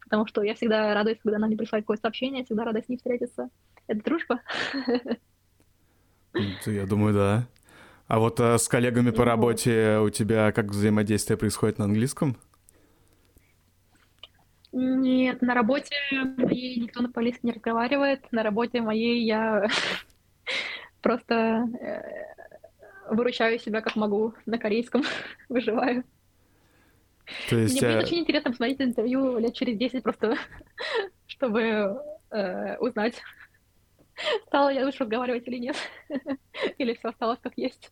Потому 0.03 0.27
что 0.27 0.41
я 0.41 0.55
всегда 0.55 0.93
радуюсь, 0.93 1.19
когда 1.23 1.37
она 1.37 1.47
мне 1.47 1.57
присылает 1.57 1.85
какое-то 1.85 2.01
сообщение, 2.01 2.43
всегда 2.43 2.65
рада 2.65 2.81
с 2.81 2.89
ней 2.89 2.97
встретиться. 2.97 3.49
Это 3.87 4.03
дружба. 4.03 4.41
Я 6.65 6.85
думаю, 6.85 7.13
да. 7.13 7.47
А 8.07 8.19
вот 8.19 8.39
а 8.39 8.57
с 8.57 8.67
коллегами 8.67 9.11
по 9.11 9.23
работе 9.23 9.99
у 9.99 10.09
тебя 10.09 10.51
как 10.51 10.67
взаимодействие 10.67 11.37
происходит 11.37 11.77
на 11.77 11.85
английском? 11.85 12.37
Нет, 14.73 15.41
на 15.41 15.53
работе 15.53 15.95
моей 16.37 16.79
никто 16.79 17.01
на 17.01 17.09
по-английски 17.09 17.45
не 17.45 17.51
разговаривает. 17.51 18.31
На 18.31 18.43
работе 18.43 18.81
моей 18.81 19.25
я 19.25 19.67
просто 21.01 21.67
э, 21.79 23.13
выручаю 23.13 23.59
себя 23.59 23.81
как 23.81 23.95
могу 23.95 24.33
на 24.45 24.57
корейском, 24.57 25.03
выживаю. 25.49 26.03
То 27.49 27.57
есть, 27.57 27.81
Мне 27.81 27.91
будет 27.91 28.03
э... 28.03 28.05
очень 28.05 28.19
интересно 28.19 28.51
посмотреть 28.51 28.81
интервью 28.81 29.37
лет 29.37 29.53
через 29.53 29.77
10 29.77 30.03
просто, 30.03 30.35
чтобы 31.27 32.01
э, 32.31 32.77
узнать, 32.77 33.21
стала 34.47 34.69
я 34.69 34.85
лучше 34.85 34.99
разговаривать 34.99 35.47
или 35.47 35.57
нет, 35.57 35.75
или 36.77 36.93
все 36.93 37.09
осталось 37.09 37.39
как 37.41 37.53
есть. 37.57 37.91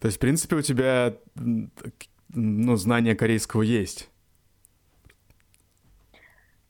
То 0.00 0.06
есть, 0.06 0.18
в 0.18 0.20
принципе, 0.20 0.56
у 0.56 0.62
тебя 0.62 1.16
ну, 2.28 2.76
знание 2.76 3.14
корейского 3.14 3.62
есть? 3.62 4.10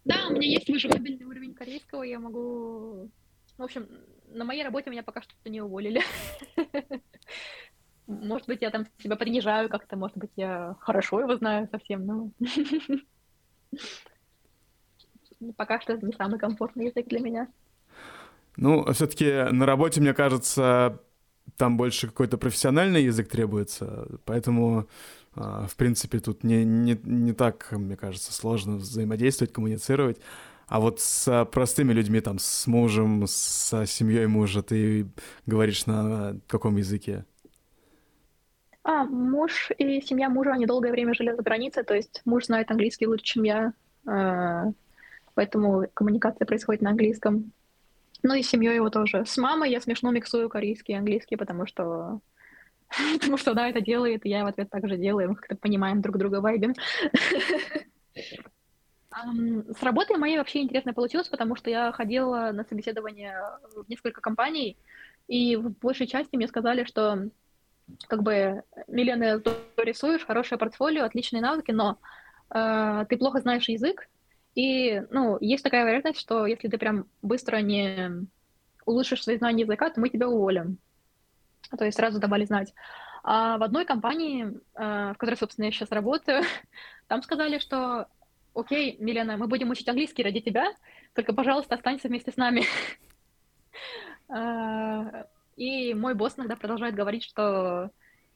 Да, 0.05 0.27
у 0.29 0.35
меня 0.35 0.49
есть 0.49 0.69
выживабельный 0.69 1.25
уровень 1.25 1.55
корейского, 1.55 2.03
я 2.03 2.19
могу... 2.19 3.09
В 3.57 3.63
общем, 3.63 3.89
на 4.29 4.45
моей 4.45 4.63
работе 4.63 4.91
меня 4.91 5.03
пока 5.03 5.23
что 5.23 5.33
не 5.47 5.63
уволили. 5.63 6.03
Может 8.07 8.47
быть, 8.47 8.61
я 8.61 8.71
там 8.71 8.87
себя 8.99 9.17
принижаю 9.17 9.71
как-то, 9.71 9.97
может 9.97 10.19
быть, 10.19 10.31
я 10.37 10.77
хорошо 10.81 11.21
его 11.21 11.37
знаю 11.37 11.69
совсем, 11.71 12.05
но... 12.07 12.31
Пока 15.57 15.81
что 15.81 15.95
это 15.95 16.05
не 16.05 16.13
самый 16.13 16.39
комфортный 16.39 16.87
язык 16.87 17.09
для 17.09 17.21
меня. 17.21 17.49
Ну, 18.57 18.91
все-таки 18.93 19.51
на 19.51 19.67
работе, 19.67 20.01
мне 20.01 20.15
кажется, 20.15 21.01
там 21.57 21.77
больше 21.77 22.07
какой-то 22.09 22.39
профессиональный 22.39 23.05
язык 23.05 23.29
требуется, 23.29 24.09
поэтому 24.25 24.89
а, 25.37 25.67
в 25.67 25.77
принципе, 25.77 26.21
тут 26.21 26.45
не, 26.45 26.65
не, 26.65 26.99
не 27.03 27.33
так, 27.33 27.73
мне 27.73 27.97
кажется, 27.97 28.33
сложно 28.33 28.77
взаимодействовать, 28.77 29.53
коммуницировать. 29.53 30.19
А 30.67 30.81
вот 30.81 31.01
с 31.01 31.45
простыми 31.47 31.93
людьми, 31.93 32.21
там, 32.21 32.39
с 32.39 32.67
мужем, 32.67 33.27
с 33.27 33.87
семьей 33.87 34.27
мужа, 34.27 34.63
ты 34.63 35.07
говоришь 35.47 35.87
на 35.87 36.39
каком 36.47 36.77
языке? 36.77 37.25
А, 38.83 39.05
муж 39.05 39.71
и 39.77 40.01
семья 40.01 40.29
мужа, 40.29 40.53
они 40.53 40.67
долгое 40.67 40.93
время 40.93 41.15
жили 41.15 41.35
за 41.35 41.43
границей, 41.43 41.85
то 41.85 41.95
есть 41.95 42.23
муж 42.25 42.47
знает 42.47 42.71
английский 42.71 43.07
лучше, 43.07 43.25
чем 43.25 43.43
я, 43.43 43.73
а, 44.07 44.67
поэтому 45.35 45.87
коммуникация 45.95 46.47
происходит 46.47 46.83
на 46.83 46.91
английском. 46.91 47.53
Ну 48.25 48.35
и 48.35 48.43
семьей 48.43 48.77
его 48.77 48.91
тоже. 48.91 49.25
С 49.27 49.37
мамой 49.37 49.71
я 49.71 49.81
смешно 49.81 50.11
миксую 50.11 50.49
корейский 50.49 50.95
и 50.95 50.97
английский, 50.97 51.37
потому 51.37 51.67
что 51.67 52.21
потому 53.21 53.37
что 53.37 53.53
она 53.53 53.69
это 53.69 53.81
делает, 53.81 54.25
и 54.25 54.31
я 54.31 54.45
в 54.45 54.47
ответ 54.47 54.71
также 54.71 54.97
делаю, 54.97 55.29
мы 55.31 55.37
как-то 55.37 55.57
понимаем 55.57 56.01
друг 56.01 56.17
друга 56.19 56.41
вайбим. 56.41 56.75
С 59.79 59.83
работой 59.83 60.17
моей 60.17 60.39
вообще 60.39 60.61
интересно 60.61 60.93
получилось, 60.93 61.29
потому 61.29 61.55
что 61.55 61.71
я 61.71 61.93
ходила 61.93 62.51
на 62.53 62.65
собеседование 62.65 63.39
в 63.77 63.89
несколько 63.89 64.21
компаний, 64.21 64.77
и 65.29 65.55
в 65.55 65.71
большей 65.79 66.09
части 66.09 66.35
мне 66.35 66.49
сказали, 66.49 66.83
что 66.85 67.29
как 68.09 68.23
бы, 68.23 68.65
Милена, 68.89 69.39
ты 69.39 69.53
рисуешь, 69.77 70.27
хорошее 70.27 70.59
портфолио, 70.59 71.05
отличные 71.05 71.43
навыки, 71.43 71.71
но 71.71 71.99
э, 72.51 73.05
ты 73.09 73.17
плохо 73.17 73.41
знаешь 73.41 73.69
язык, 73.69 74.09
и, 74.55 75.03
ну, 75.11 75.39
есть 75.41 75.65
такая 75.65 75.85
вероятность, 75.85 76.21
что 76.21 76.47
если 76.47 76.69
ты 76.69 76.79
прям 76.79 77.07
быстро 77.23 77.59
не 77.59 78.27
улучшишь 78.85 79.23
свои 79.23 79.37
знания 79.37 79.63
языка, 79.63 79.91
то 79.91 80.01
мы 80.01 80.09
тебя 80.09 80.29
уволим 80.29 80.79
то 81.77 81.85
есть 81.85 81.97
сразу 81.97 82.19
давали 82.19 82.45
знать. 82.45 82.75
А 83.23 83.59
в 83.59 83.63
одной 83.63 83.85
компании, 83.85 84.61
э, 84.75 85.13
в 85.15 85.17
которой, 85.17 85.37
собственно, 85.37 85.67
я 85.67 85.73
сейчас 85.73 85.91
работаю, 85.91 86.43
там 87.09 87.23
сказали, 87.23 87.59
что 87.59 88.07
окей, 88.55 88.97
Милена, 89.01 89.37
мы 89.37 89.47
будем 89.47 89.71
учить 89.71 89.89
английский 89.89 90.23
ради 90.23 90.41
тебя, 90.41 90.73
только, 91.15 91.33
пожалуйста, 91.33 91.75
останься 91.75 92.09
вместе 92.09 92.33
с 92.33 92.37
нами. 92.37 92.65
Э, 94.35 95.25
и 95.57 95.93
мой 95.93 96.15
босс 96.15 96.39
иногда 96.39 96.57
продолжает 96.57 96.95
говорить, 96.95 97.25
что 97.25 97.91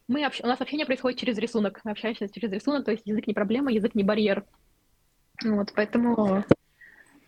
мы 0.06 0.22
общ... 0.22 0.38
у 0.42 0.46
нас 0.46 0.60
общение 0.60 0.84
происходит 0.84 1.18
через 1.18 1.38
рисунок. 1.38 1.80
Мы 1.82 1.92
общаемся 1.92 2.28
через 2.28 2.52
рисунок, 2.52 2.84
то 2.84 2.90
есть 2.90 3.06
язык 3.06 3.26
не 3.26 3.32
проблема, 3.32 3.72
язык 3.72 3.94
не 3.94 4.04
барьер. 4.04 4.44
Вот, 5.44 5.72
поэтому 5.74 6.44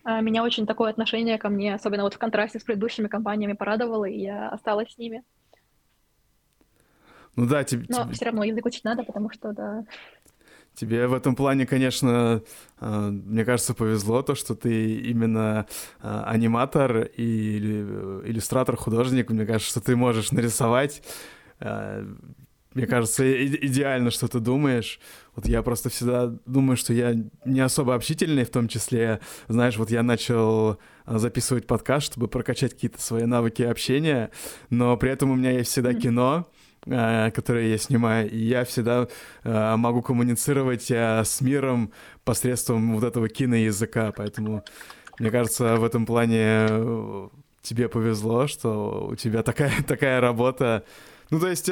э, 0.05 0.21
меня 0.21 0.43
очень 0.43 0.65
такое 0.65 0.89
отношение 0.89 1.37
ко 1.37 1.49
мне, 1.49 1.75
особенно 1.75 2.03
вот 2.03 2.13
в 2.13 2.17
контрасте 2.17 2.59
с 2.59 2.63
предыдущими 2.63 3.07
компаниями, 3.07 3.53
порадовало, 3.53 4.05
и 4.05 4.19
я 4.19 4.49
осталась 4.49 4.93
с 4.93 4.97
ними. 4.97 5.23
Ну 7.35 7.47
да, 7.47 7.63
тебе... 7.63 7.85
Но 7.87 8.03
тебе... 8.03 8.13
все 8.13 8.25
равно 8.25 8.43
язык 8.43 8.65
учить 8.65 8.83
надо, 8.83 9.03
потому 9.03 9.29
что, 9.29 9.53
да... 9.53 9.85
Тебе 10.73 11.07
в 11.07 11.13
этом 11.13 11.35
плане, 11.35 11.65
конечно, 11.65 12.41
э, 12.79 13.09
мне 13.09 13.43
кажется, 13.43 13.73
повезло 13.73 14.21
то, 14.21 14.35
что 14.35 14.55
ты 14.55 14.95
именно 15.01 15.65
э, 16.01 16.23
аниматор 16.25 17.01
и 17.01 17.57
иллюстратор, 17.57 18.77
художник. 18.77 19.29
Мне 19.29 19.45
кажется, 19.45 19.69
что 19.69 19.81
ты 19.81 19.97
можешь 19.97 20.31
нарисовать. 20.31 21.03
Э, 22.73 22.77
мне 22.77 22.87
кажется, 22.87 23.45
идеально, 23.45 24.11
что 24.11 24.27
ты 24.27 24.39
думаешь. 24.39 24.99
Вот 25.35 25.45
я 25.45 25.61
просто 25.63 25.89
всегда 25.89 26.27
думаю, 26.45 26.77
что 26.77 26.93
я 26.93 27.15
не 27.45 27.61
особо 27.61 27.95
общительный, 27.95 28.43
в 28.43 28.49
том 28.49 28.67
числе, 28.67 29.19
знаешь, 29.47 29.77
вот 29.77 29.91
я 29.91 30.03
начал 30.03 30.77
записывать 31.05 31.67
подкаст, 31.67 32.07
чтобы 32.07 32.27
прокачать 32.27 32.73
какие-то 32.73 33.01
свои 33.01 33.23
навыки 33.23 33.61
общения, 33.63 34.31
но 34.69 34.97
при 34.97 35.11
этом 35.11 35.31
у 35.31 35.35
меня 35.35 35.51
есть 35.51 35.71
всегда 35.71 35.93
кино, 35.93 36.47
Э, 36.87 37.29
которые 37.29 37.69
я 37.71 37.77
снимаю, 37.77 38.29
и 38.29 38.37
я 38.37 38.65
всегда 38.65 39.07
э, 39.43 39.75
могу 39.75 40.01
коммуницировать 40.01 40.89
э, 40.89 41.23
с 41.23 41.39
миром 41.39 41.91
посредством 42.23 42.95
вот 42.95 43.03
этого 43.03 43.29
киноязыка, 43.29 44.11
поэтому 44.11 44.63
мне 45.19 45.29
кажется, 45.29 45.75
в 45.75 45.83
этом 45.83 46.07
плане 46.07 47.29
тебе 47.61 47.87
повезло, 47.87 48.47
что 48.47 49.09
у 49.11 49.15
тебя 49.15 49.43
такая, 49.43 49.71
такая 49.87 50.21
работа. 50.21 50.83
Ну, 51.29 51.39
то 51.39 51.49
есть, 51.49 51.69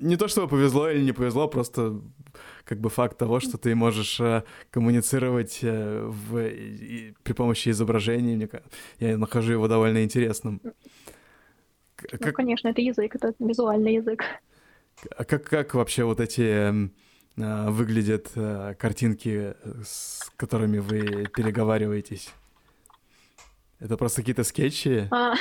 не 0.00 0.16
то, 0.16 0.28
что 0.28 0.48
повезло 0.48 0.90
или 0.90 1.02
не 1.02 1.12
повезло, 1.12 1.48
просто 1.48 2.00
как 2.64 2.78
бы 2.78 2.90
факт 2.90 3.18
того, 3.18 3.40
что 3.40 3.58
ты 3.58 3.74
можешь 3.74 4.20
э, 4.20 4.42
коммуницировать 4.70 5.60
э, 5.62 6.04
в, 6.04 6.32
при 7.22 7.32
помощи 7.32 7.68
изображений, 7.68 8.36
мне, 8.36 8.48
я 8.98 9.18
нахожу 9.18 9.52
его 9.52 9.68
довольно 9.68 10.02
интересным. 10.02 10.60
Ну, 10.64 12.32
конечно, 12.32 12.68
это 12.68 12.80
язык, 12.80 13.14
это 13.14 13.34
визуальный 13.38 13.94
язык. 13.94 14.24
А 15.16 15.24
как, 15.24 15.44
как 15.44 15.74
вообще 15.74 16.04
вот 16.04 16.20
эти 16.20 16.42
э, 16.42 17.70
выглядят 17.70 18.30
э, 18.34 18.74
картинки, 18.78 19.54
с 19.84 20.30
которыми 20.36 20.78
вы 20.78 21.26
переговариваетесь? 21.34 22.32
Это 23.80 23.96
просто 23.96 24.22
какие-то 24.22 24.44
скетчи? 24.44 25.08
А, 25.10 25.34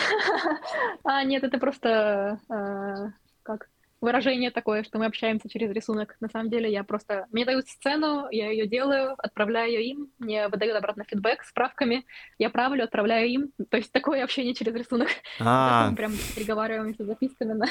а 1.04 1.24
нет, 1.24 1.44
это 1.44 1.58
просто 1.60 2.40
а, 2.50 3.12
как 3.44 3.70
выражение 4.04 4.52
такое, 4.52 4.84
что 4.84 5.00
мы 5.00 5.06
общаемся 5.06 5.50
через 5.50 5.72
рисунок. 5.72 6.16
На 6.20 6.30
самом 6.30 6.50
деле 6.50 6.72
я 6.72 6.84
просто... 6.84 7.26
Мне 7.32 7.46
дают 7.46 7.68
сцену, 7.68 8.28
я 8.32 8.52
ее 8.52 8.68
делаю, 8.68 9.16
отправляю 9.18 9.82
им, 9.82 10.12
мне 10.20 10.48
выдают 10.50 10.76
обратно 10.76 11.06
фидбэк 11.06 11.44
с 11.44 11.52
правками, 11.54 12.06
я 12.38 12.50
правлю, 12.50 12.84
отправляю 12.84 13.30
им. 13.30 13.52
То 13.70 13.78
есть 13.78 13.92
такое 13.92 14.24
общение 14.24 14.54
через 14.54 14.74
рисунок. 14.76 15.08
А. 15.40 15.88
Мы 15.90 15.96
прям 15.96 16.12
переговариваемся 16.36 17.06
записками 17.06 17.54
на 17.54 17.68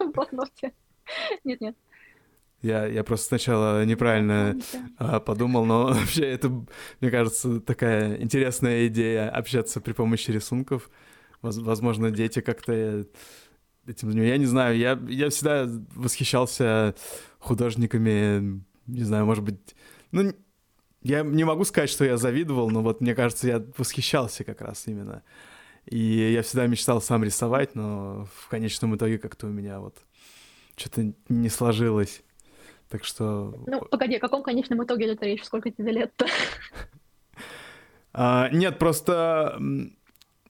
блокноте. 0.12 0.72
Нет-нет. 1.44 1.76
Я, 2.62 2.86
я 2.86 3.04
просто 3.04 3.28
сначала 3.28 3.84
неправильно 3.84 4.58
а, 4.98 5.20
подумал, 5.20 5.64
но 5.64 5.86
вообще 5.94 6.30
это, 6.30 6.48
мне 7.00 7.10
кажется, 7.10 7.60
такая 7.60 8.20
интересная 8.20 8.88
идея 8.88 9.30
общаться 9.30 9.80
при 9.80 9.92
помощи 9.92 10.30
рисунков. 10.30 10.90
Возможно, 11.42 12.10
дети 12.10 12.40
как-то 12.40 13.06
этим 13.90 14.10
Я 14.10 14.36
не 14.38 14.46
знаю, 14.46 14.76
я, 14.76 14.98
я 15.08 15.30
всегда 15.30 15.68
восхищался 15.94 16.94
художниками, 17.38 18.62
не 18.86 19.02
знаю, 19.02 19.26
может 19.26 19.44
быть, 19.44 19.74
ну, 20.12 20.32
я 21.02 21.22
не 21.22 21.44
могу 21.44 21.64
сказать, 21.64 21.90
что 21.90 22.04
я 22.04 22.16
завидовал, 22.16 22.70
но 22.70 22.82
вот 22.82 23.00
мне 23.00 23.14
кажется, 23.14 23.46
я 23.46 23.64
восхищался 23.76 24.44
как 24.44 24.60
раз 24.60 24.86
именно. 24.86 25.22
И 25.86 25.98
я 25.98 26.42
всегда 26.42 26.66
мечтал 26.66 27.00
сам 27.00 27.24
рисовать, 27.24 27.74
но 27.74 28.28
в 28.36 28.48
конечном 28.48 28.96
итоге 28.96 29.18
как-то 29.18 29.46
у 29.46 29.50
меня 29.50 29.80
вот 29.80 29.96
что-то 30.76 31.12
не 31.28 31.48
сложилось. 31.48 32.22
Так 32.88 33.04
что... 33.04 33.54
Ну, 33.66 33.80
погоди, 33.82 34.16
о 34.16 34.20
каком 34.20 34.42
конечном 34.42 34.84
итоге 34.84 35.12
это 35.12 35.24
речь? 35.24 35.44
Сколько 35.44 35.70
тебе 35.70 35.92
лет-то? 35.92 36.26
А, 38.12 38.48
нет, 38.50 38.80
просто 38.80 39.56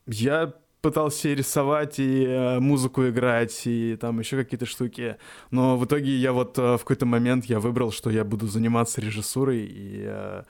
я 0.07 0.55
пытался 0.81 1.33
рисовать 1.33 1.99
и 1.99 2.25
э, 2.25 2.59
музыку 2.59 3.07
играть, 3.07 3.61
и 3.65 3.95
там 3.95 4.19
еще 4.19 4.37
какие-то 4.37 4.65
штуки. 4.65 5.17
Но 5.51 5.77
в 5.77 5.85
итоге 5.85 6.15
я 6.17 6.33
вот 6.33 6.57
э, 6.57 6.75
в 6.75 6.79
какой-то 6.79 7.05
момент 7.05 7.45
я 7.45 7.59
выбрал, 7.59 7.91
что 7.91 8.09
я 8.09 8.23
буду 8.23 8.47
заниматься 8.47 8.99
режиссурой, 8.99 9.65
и 9.65 10.03
э, 10.05 10.43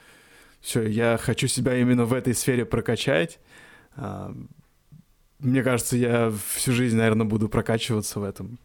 все, 0.61 0.83
я 0.83 1.17
хочу 1.21 1.47
себя 1.47 1.77
именно 1.77 2.05
в 2.05 2.13
этой 2.13 2.33
сфере 2.33 2.65
прокачать. 2.65 3.39
А, 3.95 4.33
мне 5.39 5.63
кажется, 5.63 5.97
я 5.97 6.31
всю 6.53 6.71
жизнь, 6.71 6.95
наверное, 6.95 7.25
буду 7.25 7.49
прокачиваться 7.49 8.19
в 8.19 8.23
этом. 8.23 8.59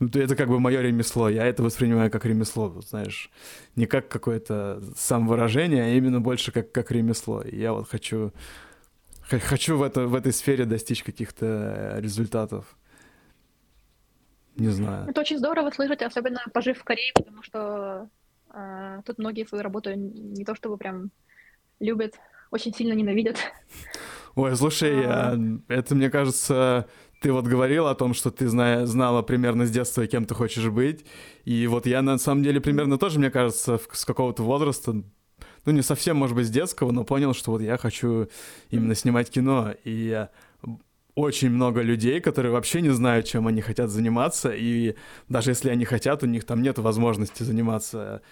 Ну, 0.00 0.08
это 0.14 0.34
как 0.34 0.48
бы 0.48 0.58
мое 0.58 0.80
ремесло. 0.80 1.28
Я 1.28 1.46
это 1.46 1.62
воспринимаю 1.62 2.10
как 2.10 2.24
ремесло, 2.24 2.80
знаешь, 2.80 3.30
не 3.76 3.86
как 3.86 4.08
какое-то 4.08 4.82
самовыражение, 4.96 5.84
а 5.84 5.88
именно 5.88 6.20
больше 6.20 6.50
как, 6.50 6.72
как 6.72 6.90
ремесло. 6.90 7.42
И 7.42 7.56
я 7.56 7.72
вот 7.72 7.88
хочу, 7.88 8.32
хочу 9.40 9.76
в, 9.76 9.82
это, 9.82 10.06
в 10.06 10.14
этой 10.14 10.32
сфере 10.32 10.64
достичь 10.64 11.02
каких-то 11.02 11.96
результатов. 11.98 12.76
Не 14.56 14.68
знаю. 14.68 15.08
Это 15.08 15.20
очень 15.20 15.38
здорово 15.38 15.70
слышать, 15.70 16.02
особенно 16.02 16.40
пожив 16.52 16.78
в 16.78 16.84
Корее, 16.84 17.12
потому 17.14 17.42
что 17.42 18.08
э, 18.52 19.02
тут 19.06 19.18
многие 19.18 19.46
свою 19.46 19.64
работу 19.64 19.92
не 19.94 20.44
то 20.44 20.54
чтобы 20.54 20.76
прям 20.76 21.10
любят, 21.80 22.14
очень 22.50 22.74
сильно 22.74 22.92
ненавидят. 22.92 23.38
Ой, 24.34 24.54
слушай, 24.56 25.04
а... 25.06 25.38
это, 25.68 25.94
мне 25.94 26.10
кажется, 26.10 26.86
ты 27.20 27.32
вот 27.32 27.46
говорил 27.46 27.86
о 27.86 27.94
том, 27.94 28.14
что 28.14 28.30
ты 28.30 28.48
зна- 28.48 28.86
знала 28.86 29.22
примерно 29.22 29.66
с 29.66 29.70
детства, 29.70 30.06
кем 30.06 30.24
ты 30.24 30.34
хочешь 30.34 30.68
быть. 30.68 31.04
И 31.44 31.66
вот 31.66 31.86
я 31.86 32.02
на 32.02 32.18
самом 32.18 32.42
деле 32.42 32.60
примерно 32.60 32.98
тоже, 32.98 33.18
мне 33.18 33.30
кажется, 33.30 33.80
с 33.92 34.04
какого-то 34.04 34.42
возраста, 34.42 35.02
ну 35.64 35.72
не 35.72 35.82
совсем, 35.82 36.16
может 36.16 36.36
быть, 36.36 36.46
с 36.46 36.50
детского, 36.50 36.92
но 36.92 37.04
понял, 37.04 37.34
что 37.34 37.52
вот 37.52 37.62
я 37.62 37.76
хочу 37.76 38.28
именно 38.70 38.94
снимать 38.94 39.30
кино. 39.30 39.74
И 39.84 40.26
очень 41.14 41.50
много 41.50 41.82
людей, 41.82 42.20
которые 42.20 42.52
вообще 42.52 42.80
не 42.80 42.90
знают, 42.90 43.26
чем 43.26 43.46
они 43.46 43.60
хотят 43.60 43.90
заниматься, 43.90 44.50
и 44.50 44.96
даже 45.28 45.50
если 45.50 45.70
они 45.70 45.84
хотят, 45.84 46.22
у 46.22 46.26
них 46.26 46.44
там 46.44 46.62
нет 46.62 46.78
возможности 46.78 47.42
заниматься 47.42 48.22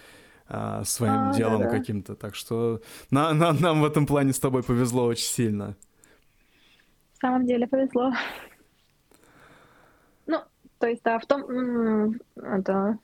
а, 0.47 0.83
своим 0.83 1.29
а, 1.29 1.33
делом 1.33 1.61
да, 1.61 1.69
да. 1.69 1.77
каким-то. 1.77 2.15
Так 2.15 2.35
что 2.35 2.81
на, 3.11 3.33
на, 3.33 3.53
нам 3.53 3.81
в 3.81 3.85
этом 3.85 4.05
плане 4.05 4.33
с 4.33 4.39
тобой 4.39 4.63
повезло 4.63 5.05
очень 5.05 5.25
сильно. 5.25 5.75
В 7.13 7.21
самом 7.21 7.45
деле 7.45 7.67
повезло. 7.67 8.11
То 10.81 10.87
есть, 10.87 11.03
да, 11.03 11.19
в 11.19 11.25
том, 11.27 12.19
это... 12.35 12.97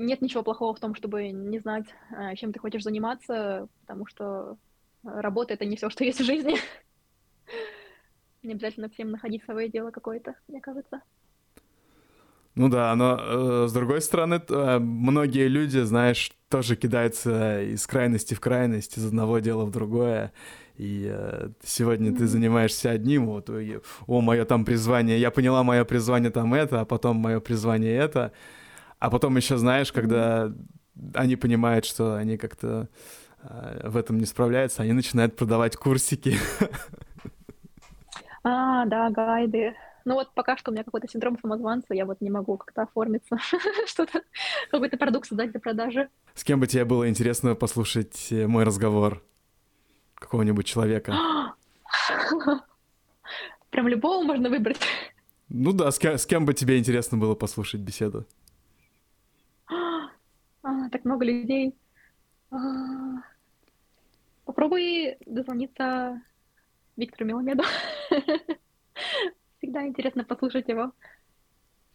Нет 0.00 0.22
ничего 0.22 0.42
плохого 0.42 0.74
в 0.74 0.80
том, 0.80 0.94
чтобы 0.94 1.30
не 1.30 1.58
знать, 1.58 1.84
э, 2.10 2.34
чем 2.36 2.54
ты 2.54 2.58
хочешь 2.58 2.82
заниматься, 2.82 3.68
потому 3.82 4.06
что 4.06 4.56
работа— 5.02 5.52
это 5.54 5.66
не 5.66 5.76
все, 5.76 5.90
что 5.90 6.04
есть 6.04 6.20
в 6.20 6.24
жизни. 6.24 6.56
Не 8.42 8.54
обязательно 8.54 8.88
всем 8.88 9.10
находить 9.10 9.44
свое 9.44 9.68
дело 9.68 9.90
какое-то, 9.90 10.34
мне 10.48 10.62
кажется. 10.62 11.02
Ну 12.54 12.70
да, 12.70 12.96
но 12.96 13.20
э, 13.20 13.66
с 13.68 13.72
другой 13.74 14.00
стороны, 14.00 14.40
э, 14.48 14.78
многие 14.78 15.46
люди, 15.48 15.80
знаешь, 15.80 16.32
тоже 16.48 16.76
кидаются 16.76 17.62
из 17.62 17.86
крайности 17.86 18.32
в 18.32 18.40
крайность, 18.40 18.96
из 18.96 19.04
одного 19.04 19.40
дела 19.40 19.66
в 19.66 19.70
другое. 19.70 20.32
И 20.76 21.06
э, 21.12 21.50
сегодня 21.62 22.10
mm-hmm. 22.10 22.16
ты 22.16 22.26
занимаешься 22.26 22.90
одним, 22.90 23.26
вот, 23.26 23.50
о, 23.50 24.20
мое 24.22 24.46
там 24.46 24.64
призвание, 24.64 25.20
я 25.20 25.30
поняла, 25.30 25.62
мое 25.62 25.84
призвание 25.84 26.30
там 26.30 26.54
это, 26.54 26.80
а 26.80 26.84
потом 26.86 27.18
мое 27.18 27.40
призвание 27.40 27.94
это. 27.94 28.32
А 29.00 29.10
потом 29.10 29.36
еще, 29.36 29.56
знаешь, 29.56 29.92
когда 29.92 30.52
они 31.14 31.34
понимают, 31.36 31.84
что 31.84 32.14
они 32.14 32.36
как-то 32.36 32.88
э, 33.42 33.88
в 33.88 33.96
этом 33.96 34.18
не 34.18 34.26
справляются, 34.26 34.82
они 34.82 34.92
начинают 34.92 35.36
продавать 35.36 35.76
курсики. 35.76 36.36
А, 38.42 38.86
да, 38.86 39.10
гайды. 39.10 39.74
Ну 40.04 40.14
вот 40.14 40.32
пока 40.32 40.56
что 40.56 40.70
у 40.70 40.74
меня 40.74 40.84
какой-то 40.84 41.08
синдром 41.08 41.38
самозванца, 41.38 41.92
я 41.92 42.06
вот 42.06 42.20
не 42.20 42.30
могу 42.30 42.56
как-то 42.56 42.82
оформиться, 42.82 43.36
что-то, 43.86 44.22
какой-то 44.70 44.96
продукт 44.96 45.28
создать 45.28 45.50
для 45.50 45.60
продажи. 45.60 46.08
С 46.34 46.44
кем 46.44 46.60
бы 46.60 46.66
тебе 46.66 46.84
было 46.84 47.08
интересно 47.08 47.54
послушать 47.54 48.28
э, 48.30 48.46
мой 48.46 48.64
разговор? 48.64 49.22
какого-нибудь 50.20 50.66
человека? 50.66 51.12
Прям 53.70 53.88
любого 53.88 54.22
можно 54.22 54.48
выбрать. 54.48 54.80
Ну 55.48 55.72
да, 55.72 55.90
с 55.90 55.98
кем, 55.98 56.16
с 56.16 56.26
кем 56.26 56.46
бы 56.46 56.54
тебе 56.54 56.78
интересно 56.78 57.18
было 57.18 57.34
послушать 57.34 57.80
беседу? 57.80 58.26
А, 60.70 60.88
так 60.88 61.04
много 61.04 61.24
людей. 61.24 61.74
А, 62.52 62.56
попробуй 64.44 65.16
дозвониться 65.26 66.22
Виктору 66.96 67.26
Меломеду. 67.26 67.64
Всегда 69.58 69.84
интересно 69.84 70.24
послушать 70.24 70.68
его. 70.68 70.92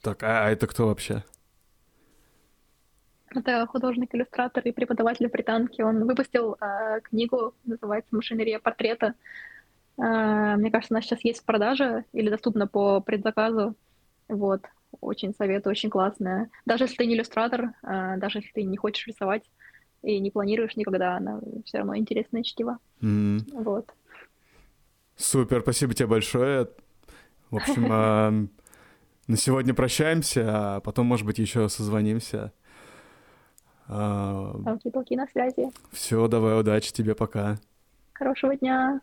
Так, 0.02 0.24
а, 0.24 0.46
а 0.46 0.50
это 0.50 0.68
кто 0.68 0.88
вообще? 0.88 1.24
Это 3.30 3.66
художник-иллюстратор 3.66 4.64
и 4.66 4.74
преподаватель 4.74 5.30
британки. 5.30 5.82
Он 5.82 6.06
выпустил 6.06 6.58
э, 6.60 7.00
книгу, 7.02 7.54
называется 7.64 8.14
«Машинерия 8.16 8.60
портрета». 8.60 9.14
Э, 9.98 10.56
мне 10.58 10.70
кажется, 10.70 10.94
она 10.94 11.02
сейчас 11.02 11.24
есть 11.24 11.42
в 11.42 11.46
продаже 11.46 12.04
или 12.12 12.30
доступна 12.30 12.68
по 12.68 13.00
предзаказу. 13.00 13.76
Вот. 14.28 14.62
Очень 15.02 15.34
советую, 15.34 15.72
очень 15.72 15.90
классная. 15.90 16.50
Даже 16.66 16.86
если 16.86 16.96
ты 16.96 17.06
не 17.06 17.16
иллюстратор, 17.16 17.74
э, 17.84 18.18
даже 18.18 18.40
если 18.40 18.52
ты 18.52 18.64
не 18.64 18.78
хочешь 18.78 19.08
рисовать 19.08 19.44
и 20.02 20.20
не 20.20 20.32
планируешь 20.32 20.76
никогда, 20.76 21.18
она 21.18 21.40
все 21.66 21.80
равно 21.80 21.98
интересное 21.98 22.44
чтиво. 22.44 22.78
Mm. 23.02 23.64
Вот. 23.64 23.92
Супер, 25.16 25.62
спасибо 25.62 25.94
тебе 25.94 26.08
большое. 26.08 26.70
В 27.50 27.56
общем, 27.56 28.50
на 29.28 29.38
сегодня 29.38 29.74
прощаемся, 29.74 30.76
а 30.76 30.80
потом, 30.82 31.08
может 31.08 31.26
быть, 31.26 31.40
еще 31.40 31.70
созвонимся. 31.70 32.54
Окей, 33.88 35.18
на 35.18 35.28
связи. 35.28 35.72
Все, 35.92 36.28
давай, 36.28 36.60
удачи 36.60 36.92
тебе, 36.92 37.16
пока. 37.16 37.58
Хорошего 38.14 38.56
дня. 38.56 39.02